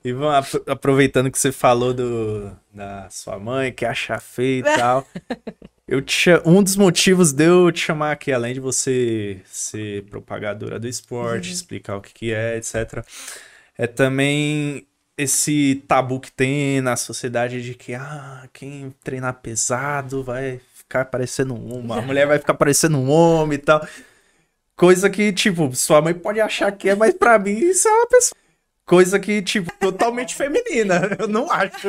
[0.07, 4.63] E vamos apro- aproveitando que você falou do, da sua mãe, que acha feio e
[4.79, 5.05] tal.
[5.89, 10.79] Eu te, um dos motivos de eu te chamar aqui, além de você ser propagadora
[10.79, 13.05] do esporte, explicar o que, que é, etc.,
[13.77, 14.87] é também
[15.19, 21.53] esse tabu que tem na sociedade de que ah, quem treinar pesado vai ficar parecendo
[21.53, 23.85] um homem, a mulher vai ficar parecendo um homem e tal.
[24.77, 28.07] Coisa que, tipo, sua mãe pode achar que é, mas pra mim isso é uma
[28.07, 28.46] pessoa.
[28.87, 31.17] Coisa que, tipo, totalmente feminina.
[31.19, 31.89] Eu não acho.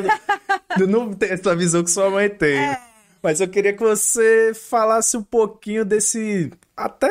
[0.80, 2.76] Eu não tenho essa visão que sua mãe tem.
[3.22, 6.52] Mas eu queria que você falasse um pouquinho desse.
[6.76, 7.10] Até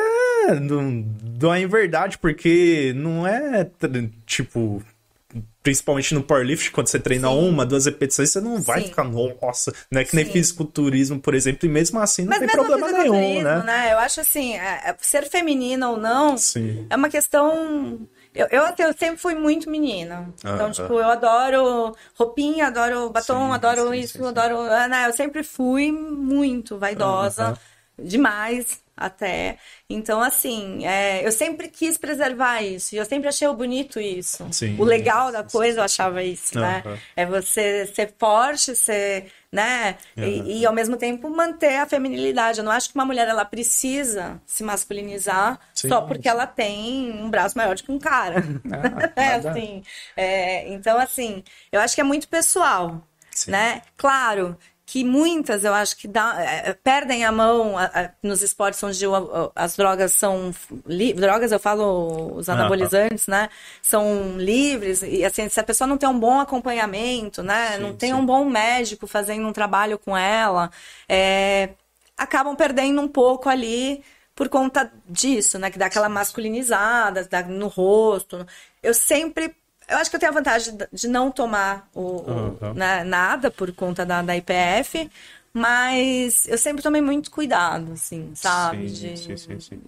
[0.61, 3.69] do, em verdade, porque não é
[4.25, 4.83] tipo.
[5.61, 7.49] Principalmente no powerlift, quando você treina Sim.
[7.49, 8.87] uma, duas repetições, você não vai Sim.
[8.87, 10.31] ficar, nossa, não é que nem Sim.
[10.31, 13.91] fisiculturismo, por exemplo, e mesmo assim não Mas tem problema nenhum, fisiculturismo, né?
[13.91, 16.87] Eu acho assim, é- é- ser feminina ou não Sim.
[16.89, 18.07] é uma questão.
[18.37, 20.33] Eu, eu, eu sempre fui muito menina.
[20.39, 20.71] Então, Aham.
[20.71, 24.59] tipo, eu adoro roupinha, adoro batom, Sim, adoro sim, isso, sim, adoro.
[24.61, 27.57] ah, né, Eu sempre fui muito vaidosa, Aham.
[27.99, 29.57] demais até.
[29.87, 32.95] Então, assim, é, eu sempre quis preservar isso.
[32.95, 34.47] E eu sempre achei o bonito isso.
[34.51, 34.75] Sim.
[34.79, 36.83] O legal da coisa, eu achava isso, né?
[37.15, 39.97] É você ser forte, ser, né?
[40.17, 40.27] Aham.
[40.27, 42.59] E, e, ao mesmo tempo manter a feminilidade.
[42.59, 45.89] Eu não acho que uma mulher ela precisa se masculinizar Sim.
[45.89, 48.43] só porque ela tem um braço maior do que um cara.
[48.69, 49.83] Ah, é assim.
[50.15, 53.51] é, então, assim, eu acho que é muito pessoal, Sim.
[53.51, 53.81] né?
[53.95, 54.57] Claro
[54.89, 59.03] que muitas eu acho que dá- é, perdem a mão a- a- nos esportes onde
[59.53, 60.51] as drogas são
[60.85, 63.49] li- drogas eu falo os anabolizantes né
[63.81, 67.93] são livres e assim se a pessoa não tem um bom acompanhamento né Sim, não
[67.95, 68.15] tem sim.
[68.15, 70.71] um bom médico fazendo um trabalho com ela
[71.07, 71.71] é,
[72.17, 74.01] acabam perdendo um pouco ali
[74.33, 75.71] por conta disso, né?
[75.71, 78.45] Que dá aquela masculinizada dá no rosto.
[78.83, 79.55] Eu sempre.
[79.87, 83.71] Eu acho que eu tenho a vantagem de- não tomar o, o- né, nada por
[83.73, 85.09] conta da, da IPF,
[85.53, 88.89] mas eu sempre tomei muito cuidado, assim, sabe?
[88.89, 89.81] Sim, de sim, sim, sim.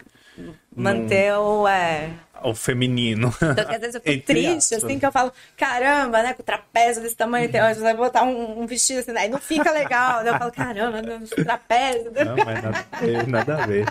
[0.75, 1.67] manter o.
[1.67, 2.11] É...
[2.41, 3.33] O feminino.
[3.41, 4.83] Então, às vezes eu fico triste, aspas.
[4.85, 6.33] assim, que eu falo, caramba, né?
[6.33, 9.39] Com o trapézio desse tamanho, tem você vai botar um, um vestido assim, aí não
[9.39, 10.23] fica legal.
[10.23, 11.01] Daí eu falo, caramba,
[11.35, 12.11] trapézio.
[12.13, 12.85] Não, mas nada
[13.27, 13.85] nada a ver.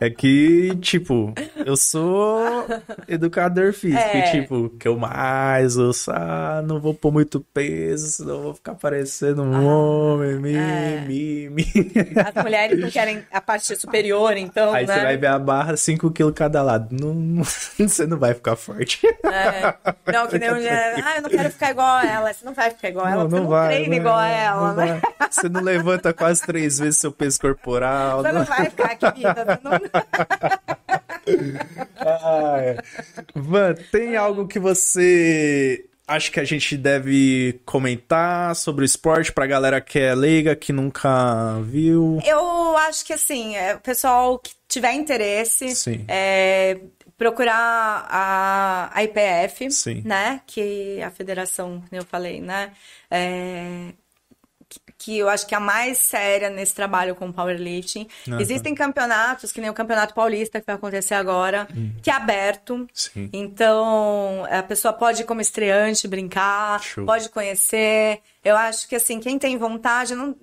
[0.00, 1.32] É que, tipo,
[1.64, 2.66] eu sou
[3.08, 4.02] educador físico.
[4.02, 4.18] É.
[4.18, 8.54] E, tipo, que eu mais ouço, ah, não vou pôr muito peso, senão eu vou
[8.54, 11.04] ficar parecendo um homem, mi, é.
[11.06, 11.64] mi, mi.
[12.34, 14.94] As mulheres não querem a parte superior, então, Aí né?
[14.94, 16.88] você vai ver a barra, 5 quilos cada lado.
[16.90, 17.44] Não, não-
[17.78, 19.06] você não vai ficar forte.
[19.24, 19.74] É.
[20.12, 22.32] Não, que nem dia, ah, eu não quero ficar igual a ela.
[22.32, 24.76] Você não vai ficar igual a ela, porque não, treina vai, igual a ela, não
[24.76, 25.00] né?
[25.18, 25.28] vai.
[25.30, 28.22] Você não levanta quase três vezes seu peso corporal.
[28.22, 29.55] Você não vai ficar, querida.
[29.62, 29.72] Não...
[31.98, 32.76] Ah, é.
[33.34, 39.46] Van, tem algo que você acha que a gente deve comentar sobre o esporte pra
[39.46, 42.20] galera que é leiga, que nunca viu?
[42.24, 46.04] Eu acho que assim, é, o pessoal que tiver interesse, Sim.
[46.06, 46.78] é,
[47.18, 50.02] procurar a, a IPF, Sim.
[50.04, 50.40] né?
[50.46, 52.70] Que a federação, que eu falei, né?
[53.10, 53.92] É,
[55.06, 58.08] que, eu acho que é a mais séria nesse trabalho com o powerlifting.
[58.26, 58.40] Aham.
[58.40, 61.68] Existem campeonatos, que nem o Campeonato Paulista, que vai acontecer agora,
[62.02, 62.88] que é aberto.
[62.92, 63.30] Sim.
[63.32, 67.06] Então, a pessoa pode ir como estreante, brincar, Show.
[67.06, 68.20] pode conhecer.
[68.44, 70.34] Eu acho que, assim, quem tem vontade não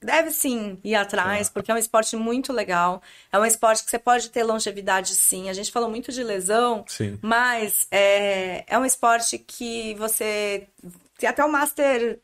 [0.00, 3.02] deve sim ir atrás, porque é um esporte muito legal.
[3.30, 5.50] É um esporte que você pode ter longevidade, sim.
[5.50, 7.18] A gente falou muito de lesão, Sim.
[7.20, 10.66] mas é, é um esporte que você
[11.18, 12.18] tem até o Master.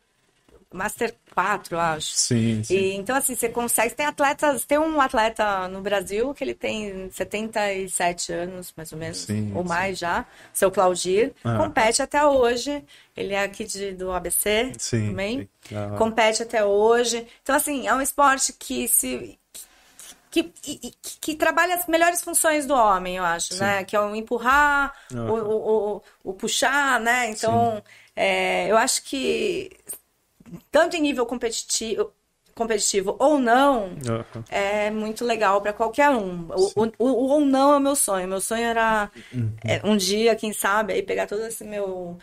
[0.75, 2.11] Master 4, eu acho.
[2.15, 2.75] Sim, sim.
[2.75, 3.95] E, então, assim, você consegue.
[3.95, 4.65] Tem atletas.
[4.65, 9.63] Tem um atleta no Brasil que ele tem 77 anos, mais ou menos, Sim, ou
[9.63, 9.69] sim.
[9.69, 10.27] mais já.
[10.53, 11.33] Seu Claudir.
[11.45, 11.57] Ah.
[11.59, 12.85] Compete até hoje.
[13.17, 15.49] Ele é aqui de, do ABC Sim, também.
[15.63, 15.77] sim.
[15.77, 15.97] Ah.
[15.97, 17.25] Compete até hoje.
[17.43, 19.39] Então, assim, é um esporte que se.
[20.29, 23.85] Que, que, que trabalha as melhores funções do homem, eu acho, né?
[23.85, 25.31] Que é o empurrar, o, Aham.
[25.31, 27.31] o, o, o puxar, né?
[27.31, 27.81] Então,
[28.17, 29.71] é, eu acho que
[30.71, 32.13] tanto em nível competitivo,
[32.55, 34.45] competitivo ou não, Aham.
[34.51, 36.49] é muito legal para qualquer um.
[36.51, 38.29] O, o, o- ou não é o meu sonho.
[38.29, 39.53] Meu sonho era Uhum.
[39.65, 42.19] é, um dia, quem sabe, aí pegar todo esse meu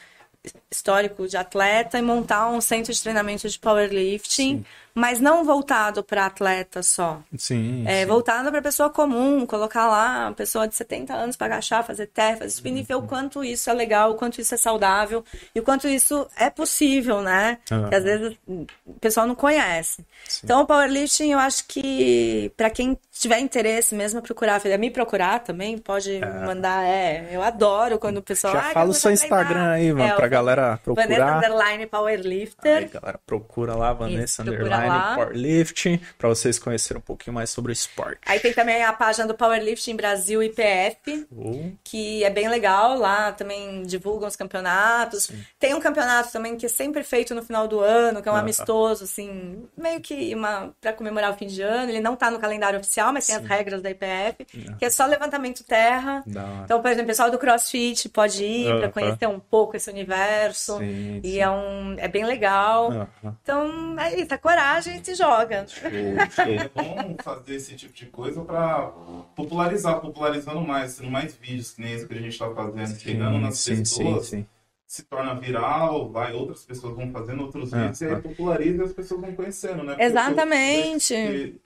[0.72, 4.64] histórico de atleta e montar um centro de treinamento de powerlifting,
[4.94, 7.22] mas não voltado para atleta só.
[7.38, 8.06] Sim, É, sim.
[8.08, 12.38] voltado para pessoa comum, colocar lá uma pessoa de 70 anos para agachar, fazer terra,
[12.38, 15.24] fazer e ver o quanto isso é legal, o quanto isso é saudável
[15.56, 17.58] e o quanto isso é possível, né?
[17.72, 17.90] Aham.
[17.90, 20.06] Que às vezes o pessoal não conhece.
[20.44, 25.78] Então, o powerlifting, eu acho que para quem tiver interesse mesmo, procurar, me procurar também,
[25.78, 26.84] pode mandar.
[26.86, 28.54] É, eu adoro quando o pessoal.
[28.54, 30.82] Já "Ah, fala o seu começar a treinar." Instagram aí, Van, É, pra galera Vanessa
[30.84, 31.38] procurar.
[31.38, 32.78] Underline Powerlifter.
[32.78, 35.16] Aí, galera, procura lá, Vanessa Isso, Underline lá.
[35.16, 38.20] Powerlifting, pra vocês conhecerem um pouquinho mais sobre o esporte.
[38.26, 41.28] Aí tem também a página do Powerlifting Brasil IPF.
[41.36, 42.98] Oh, que é bem legal.
[42.98, 45.32] Lá também divulgam os campeonatos.
[45.60, 48.36] Tem um campeonato também que é sempre feito no final do ano, que é um
[48.36, 48.40] Ah.
[48.40, 51.90] amistoso, assim, meio que uma para comemorar o fim de ano.
[51.92, 54.46] Ele não tá no calendário oficial, mas tem as regras da IPF,
[54.78, 56.24] que é só levantamento terra.
[56.28, 56.62] hora.
[56.64, 60.78] Então, por exemplo, o pessoal do CrossFit pode ir para conhecer um pouco esse universo.
[60.78, 61.40] Sim, e sim.
[61.40, 63.08] é um é bem legal.
[63.44, 65.66] Então, é isso, a coragem e se joga.
[65.84, 68.92] É bom fazer esse tipo de coisa pra
[69.36, 73.38] popularizar, popularizando mais, sendo mais vídeos que nem esse que a gente tá fazendo, chegando
[73.40, 74.46] nas sim, pessoas, sim.
[74.88, 78.20] se torna viral, vai, outras pessoas vão fazendo outros Ah, vídeos e aí ah.
[78.20, 79.94] populariza e as pessoas vão conhecendo, né?
[79.94, 81.60] Porque Exatamente.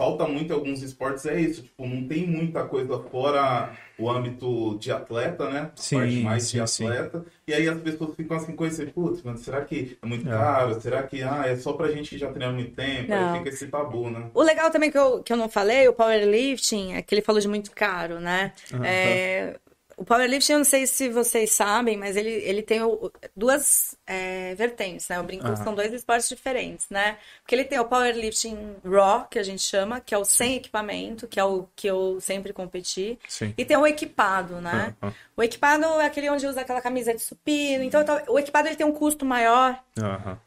[0.00, 4.78] Falta muito em alguns esportes, é isso, tipo, não tem muita coisa fora o âmbito
[4.78, 5.70] de atleta, né?
[5.76, 6.84] Sim, parte mais de sim, sim.
[6.86, 7.26] atleta.
[7.46, 10.32] E aí as pessoas ficam assim conhecendo, putz, mano, será que é muito É.
[10.32, 10.80] caro?
[10.80, 13.10] Será que ah, é só pra gente que já treina há muito tempo?
[13.10, 13.32] Não.
[13.34, 14.30] Aí fica esse tabu, né?
[14.32, 17.38] O legal também que eu, que eu não falei, o powerlifting, é que ele falou
[17.38, 18.54] de muito caro, né?
[18.72, 18.86] Aham.
[18.86, 19.60] É,
[20.00, 24.54] o powerlifting, eu não sei se vocês sabem, mas ele, ele tem o- duas é,
[24.54, 25.18] vertentes, né?
[25.18, 25.56] Eu brinco Aham.
[25.62, 27.18] são dois esportes diferentes, né?
[27.42, 31.28] Porque ele tem o powerlifting raw, que a gente chama, que é o sem equipamento,
[31.28, 33.18] que é o que eu sempre competi.
[33.28, 33.52] Sim.
[33.58, 34.94] E tem o equipado, né?
[35.36, 37.84] O equipado é aquele onde usa aquela camisa de supino.
[37.84, 39.78] Então, então, o equipado ele tem um custo maior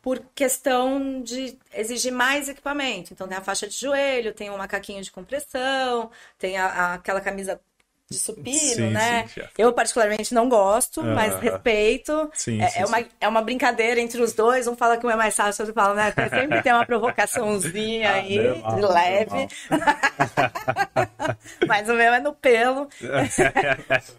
[0.01, 3.14] por questão de exigir mais equipamento.
[3.14, 7.22] Então tem a faixa de joelho, tem o macaquinho de compressão, tem a- a- aquela
[7.22, 7.62] camisa
[8.10, 9.28] de supino, Sim, né?
[9.28, 9.41] sim.
[9.58, 12.30] Eu particularmente não gosto, mas respeito.
[12.34, 14.68] Sim, é, sim, é uma, é uma brincadeira entre os dois.
[14.68, 16.14] Um fala que um é mais fácil, outro fala, né?
[16.30, 19.47] Sempre tem uma provocaçãozinha Ah, aí, de leve.
[21.66, 22.88] mas o meu é no pelo.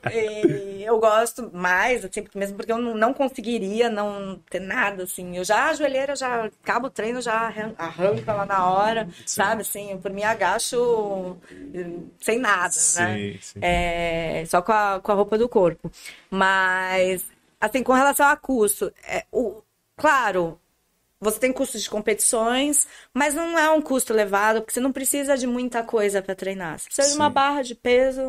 [0.07, 5.37] E eu gosto mais, assim, mesmo porque eu não, conseguiria não ter nada, assim.
[5.37, 9.09] Eu já, a joelheira, eu já acabo o treino, já arran- arranco ela na hora,
[9.25, 9.63] sabe?
[9.63, 11.39] Assim, eu, por mim agacho
[11.75, 11.87] eh,
[12.21, 13.17] sem nada, né?
[13.17, 13.61] Sim, sim.
[13.63, 15.91] É, só com a, com a roupa do corpo.
[16.31, 17.25] Mas,
[17.61, 19.63] assim, com relação a custo, é, o,
[19.97, 20.61] claro,
[21.25, 25.37] você tem custos de competições, mas não é um custo elevado, porque você não precisa
[25.37, 26.79] de muita coisa para treinar.
[26.79, 27.33] Você precisa de uma Sim.
[27.35, 28.23] barra de peso,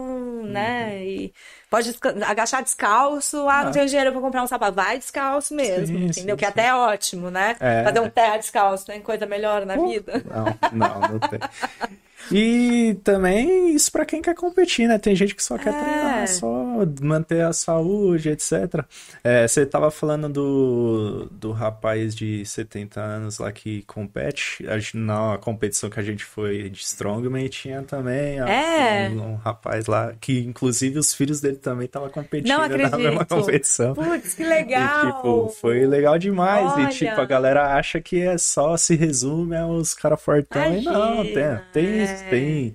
[0.45, 1.03] né?
[1.03, 1.33] E
[1.69, 3.47] pode agachar descalço.
[3.49, 3.71] Ah, não Ah.
[3.71, 4.73] tenho dinheiro para comprar um sapato.
[4.75, 6.35] Vai descalço mesmo, Sim, entendeu?
[6.35, 6.51] sim, que sim.
[6.51, 7.55] até é ótimo, né?
[7.59, 7.83] É.
[7.83, 10.23] Fazer um terra descalço, tem coisa melhor na vida.
[10.25, 11.39] Não, não, não tem.
[12.31, 14.97] E também isso pra quem quer competir, né?
[14.97, 15.79] Tem gente que só quer É.
[15.79, 18.83] treinar, só manter a saúde, etc.
[19.23, 24.65] É, você tava falando do, do rapaz de 70 anos lá que compete.
[24.67, 29.09] A Na competição que a gente foi de Strongman tinha também É.
[29.11, 33.25] um, um rapaz lá que, inclusive, os filhos dele também estavam competindo Não na mesma
[33.25, 33.93] competição.
[33.93, 35.05] Putz, que E, legal!
[35.17, 36.71] tipo, foi legal demais.
[36.73, 36.83] Olha.
[36.83, 40.61] E, tipo, a galera acha que é só se resume aos caras fortão.
[40.77, 42.14] E não, tem, Imagina, tem, é.
[42.23, 42.73] Tem.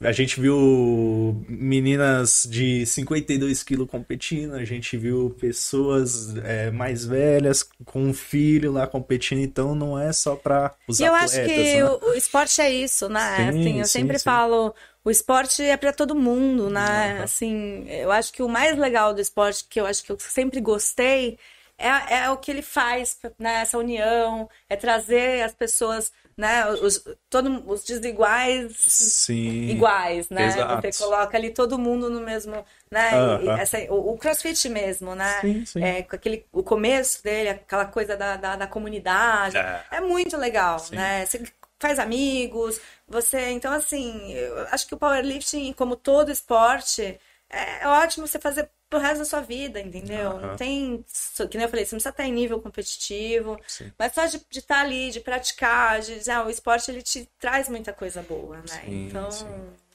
[0.00, 7.62] A gente viu meninas de 52 quilos competindo, a gente viu pessoas é, mais velhas
[7.84, 11.48] com um filho lá competindo, então não é só para os E eu atletas, acho
[11.48, 11.84] que né?
[11.84, 13.36] o, o esporte é isso, né?
[13.36, 14.24] Sim, assim, eu sim, sempre sim.
[14.24, 14.74] falo,
[15.04, 17.18] o esporte é para todo mundo, né?
[17.18, 17.22] Uhum.
[17.22, 20.60] Assim, eu acho que o mais legal do esporte, que eu acho que eu sempre
[20.60, 21.38] gostei,
[21.78, 23.62] é, é o que ele faz, né?
[23.62, 26.66] Essa união, é trazer as pessoas, né?
[26.68, 29.68] Os, todo, os desiguais Sim.
[29.68, 30.46] iguais, né?
[30.46, 30.88] Exato.
[30.92, 33.12] Você coloca ali todo mundo no mesmo, né?
[33.42, 33.58] E Aham.
[33.58, 35.40] essa, o, o CrossFit mesmo, né?
[35.40, 35.82] Sim, sim.
[35.82, 39.84] É, aquele, o começo dele, aquela coisa da, da, da comunidade, É.
[39.92, 40.96] é muito legal, Sim.
[40.96, 41.26] né?
[41.26, 41.42] Você
[41.80, 47.18] faz amigos, você, então assim, eu acho que o powerlifting, como todo esporte,
[47.50, 50.32] é ótimo você fazer pro resto da sua vida, entendeu?
[50.32, 50.48] Aham.
[50.48, 51.02] Não tem,
[51.50, 53.90] que nem eu falei, você não precisa estar em nível competitivo, Sim.
[53.98, 57.70] mas só de estar ali, de praticar, de, de- ah, o esporte ele te traz
[57.70, 58.66] muita coisa boa, né?
[58.66, 59.46] Sim, então, sim.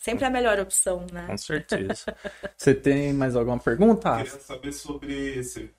[0.01, 1.27] sempre é a melhor opção, né?
[1.27, 2.05] Com certeza.
[2.57, 4.09] Você tem mais alguma pergunta?
[4.09, 5.43] Eu queria saber sobre.
[5.43, 5.69] Você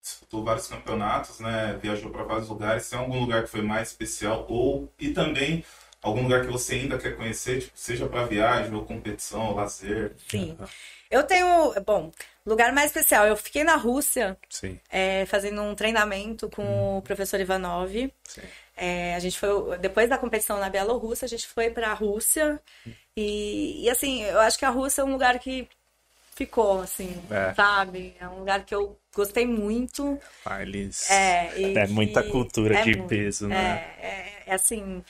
[0.00, 1.76] disputou vários campeonatos, né?
[1.82, 2.84] Viajou para vários lugares.
[2.84, 5.64] Se tem algum lugar que foi mais especial ou e também
[6.00, 10.14] algum lugar que você ainda quer conhecer, tipo, seja para viagem ou competição, ou lazer.
[10.28, 10.56] Sim.
[11.10, 12.10] Eu tenho, bom,
[12.44, 13.26] lugar mais especial.
[13.26, 17.90] Eu fiquei na Rússia, Sim, é, fazendo um treinamento com o professor Ivanov.
[18.24, 18.42] sim.
[18.80, 22.60] É, a gente foi, depois da competição na Bielorrússia, a gente foi para a Rússia.
[23.16, 25.68] E, e, assim, eu acho que a Rússia é um lugar que
[26.36, 27.52] ficou, assim, É.
[27.54, 28.14] sabe?
[28.20, 30.16] É um lugar que eu gostei muito.
[30.46, 31.10] Ah, eles...
[31.10, 33.08] É, É muita cultura é de muito.
[33.08, 33.94] peso, né?
[34.00, 35.04] É, é, é assim.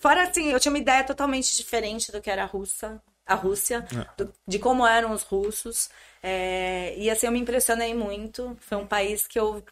[0.00, 3.84] Fora assim, eu tinha uma ideia totalmente diferente do que era a Rússia, a Rússia,
[3.92, 4.06] É.
[4.24, 5.88] do- de como eram os russos.
[6.22, 8.56] É, e assim, eu me impressionei muito.
[8.60, 9.62] Foi um país que eu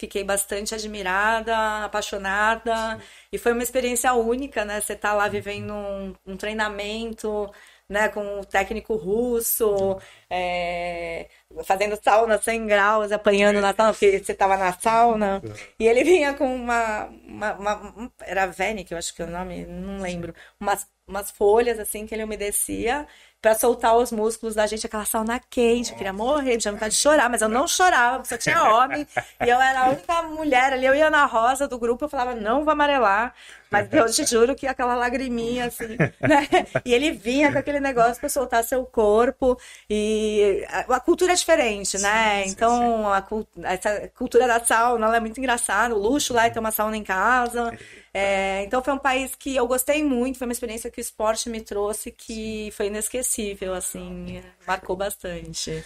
[0.00, 2.98] fiquei bastante admirada, apaixonada.
[3.32, 4.80] E foi uma experiência única, né?
[4.80, 7.50] Você tá lá vivendo um, um treinamento.
[7.90, 11.26] Né, com o técnico russo, é,
[11.64, 15.42] fazendo sauna 100 graus, apanhando na sauna, porque você tava na sauna.
[15.78, 19.30] E ele vinha com uma, uma, uma- um- era Venic, eu acho que é o
[19.30, 23.06] nome, não lembro, umas, umas folhas assim que ele umedecia
[23.40, 27.00] pra soltar os músculos da gente, aquela sauna quente, eu queria morrer, tinha vontade de
[27.00, 29.06] chorar, mas eu não chorava, porque só tinha homem,
[29.40, 32.34] e eu era a única mulher ali, eu ia na rosa do grupo, eu falava,
[32.34, 33.32] não vou amarelar,
[33.70, 36.48] mas eu te juro que aquela lagriminha, assim, né?
[36.84, 39.56] E ele vinha com aquele negócio pra soltar seu corpo,
[39.88, 42.44] e a, a cultura é diferente, né?
[42.44, 46.46] sim, então, a, cul- essa cultura da sauna, ela é muito engraçada, o luxo lá
[46.46, 47.72] é ter uma sauna em casa,
[48.12, 51.48] é, então foi um país que eu gostei muito, foi uma experiência que o esporte
[51.50, 53.27] me trouxe que foi inesquecível,
[53.76, 55.84] assim, marcou bastante.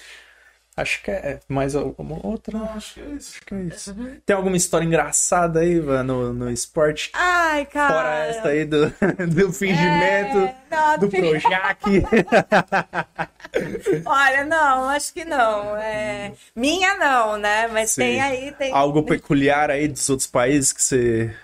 [0.75, 2.59] Acho que é mais alguma outra.
[2.75, 3.33] Acho que é isso.
[3.33, 3.95] Acho que é isso.
[4.25, 7.11] Tem alguma história engraçada aí, Ivan, no, no esporte?
[7.13, 7.93] Ai, cara.
[7.93, 8.87] Fora essa aí do,
[9.29, 11.79] do fingimento, É, não, do do Projac.
[14.07, 15.77] Olha, não, acho que não.
[15.77, 16.33] É...
[16.57, 17.69] Minha não, né?
[17.69, 18.01] Mas Sim.
[18.01, 18.73] tem aí, tem.
[18.73, 21.37] Algo peculiar aí dos outros países que você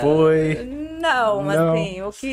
[0.00, 0.54] foi?
[1.00, 1.72] Não, Não.
[1.72, 2.26] assim, o que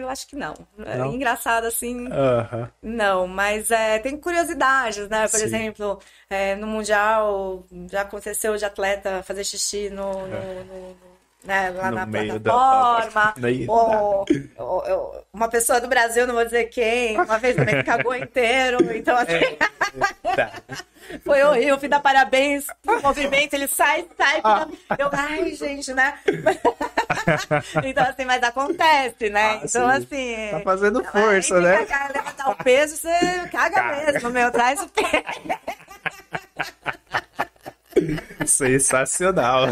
[0.00, 0.54] eu acho que não.
[0.84, 1.12] É Não?
[1.14, 2.08] Engraçado assim.
[2.10, 2.70] Aham.
[2.82, 5.28] Não, mas é, tem curiosidades, né?
[5.28, 5.44] Por Sim.
[5.46, 5.98] exemplo,
[6.30, 11.15] é, no Mundial já aconteceu de atleta fazer xixi no, no- no- no-
[11.46, 12.10] né, lá No na da-
[12.50, 13.34] plataforma.
[13.38, 14.24] Daí- Ou,
[14.58, 18.78] ou- ou- uma pessoa do Brasil, não vou dizer quem, uma vez também cagou inteiro.
[18.94, 19.56] Então, assim,
[20.36, 20.50] Tá.
[21.24, 21.78] foi horrível.
[21.78, 24.36] Fui dar parabéns pro movimento, ele sai, sai.
[24.36, 24.68] fica-
[24.98, 26.14] Eu, ai, gente, né?
[27.84, 29.60] então, assim, mas acontece, né?
[29.60, 29.96] Ah, então, sim.
[29.96, 30.50] assim.
[30.50, 31.84] Tá fazendo Ela força, né?
[31.86, 34.12] caga, levantar o peso, você caga Caga.
[34.12, 34.50] mesmo, meu.
[34.50, 35.06] Traz o peso.
[38.46, 39.66] Sensacional.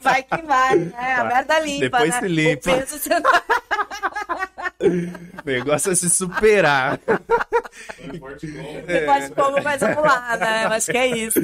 [0.00, 1.14] Vai que vai, né?
[1.14, 2.20] A merda limpa, Depois né?
[2.20, 2.70] se limpa.
[2.70, 3.10] O peso você.
[4.82, 6.98] O negócio é se superar.
[8.40, 10.64] Você pode como, mas vamos lá, né?
[10.64, 11.38] Eu acho que é isso.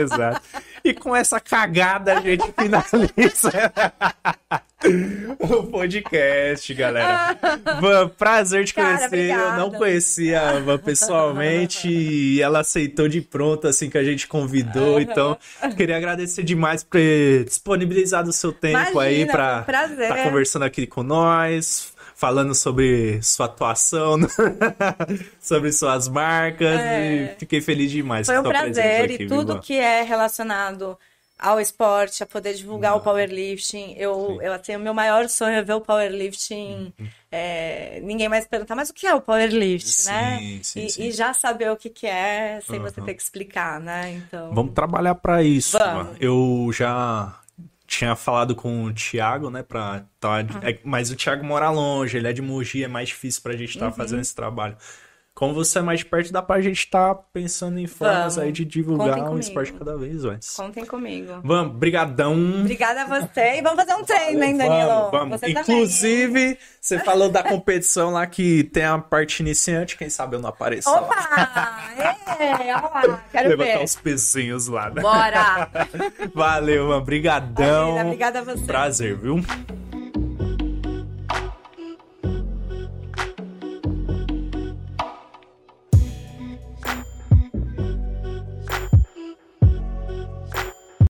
[0.00, 0.40] Exato.
[0.84, 3.72] E com essa cagada a gente finaliza
[5.40, 7.36] o podcast, galera.
[7.80, 9.30] Van, prazer te Cara, conhecer.
[9.30, 9.78] Eu não obrigada.
[9.78, 15.00] conhecia a Van pessoalmente e ela aceitou de pronto assim que a gente convidou.
[15.00, 15.36] Então,
[15.76, 20.00] queria agradecer demais por ter disponibilizado o seu tempo aí Imagina, um prazer.
[20.10, 21.92] estar conversando aqui com nós.
[22.16, 24.16] Falando sobre sua atuação,
[25.40, 27.34] sobre suas marcas, É.
[27.34, 30.96] e fiquei feliz demais Foi um prazer aqui, e tudo que é relacionado
[31.38, 33.94] ao esporte, a poder divulgar o powerlifting.
[33.98, 36.92] Eu, eu assim, o meu maior sonho é ver o powerlifting.
[37.30, 40.38] é, ninguém mais perguntar, mas o que é o powerlifting, né?
[40.38, 41.02] Sim, sim, e, sim.
[41.04, 43.06] e já saber o que que é sem você Aham.
[43.06, 44.12] ter que explicar, né?
[44.12, 44.54] Então.
[44.54, 46.16] Vamos trabalhar pra isso, Vamos.
[46.20, 47.38] Eu já
[47.86, 50.46] tinha falado com o Thiago, né, pra tá, Uhum.
[50.62, 53.70] é- mas o Thiago mora longe, ele é de Mogi, é mais difícil pra gente
[53.70, 53.92] estar Uhum.
[53.92, 54.76] fazendo esse trabalho.
[55.34, 58.38] Como você é mais perto, dá pra gente estar pensando em formas Vamos.
[58.38, 59.40] aí de divulgar Contem o comigo.
[59.40, 60.54] esporte cada vez mais.
[60.54, 61.40] Contem comigo.
[61.42, 62.34] Vamos, brigadão.
[62.60, 63.56] Obrigada a você.
[63.58, 64.86] E vamos fazer um treino, hein, Danilo?
[64.88, 65.40] Vamos, vamos.
[65.40, 65.60] Você também.
[65.62, 70.50] Inclusive, você falou da competição lá que tem a parte iniciante, quem sabe eu não
[70.50, 71.00] apareço lá.
[71.00, 71.80] Opa!
[72.38, 73.84] É, olha lá, quero Levantar ver.
[73.84, 75.02] os pezinhos lá, né?
[75.02, 75.68] Bora!
[76.32, 77.04] Valeu, mano.
[77.04, 77.98] Brigadão.
[78.06, 78.64] Obrigada a você.
[78.64, 79.40] Prazer, viu?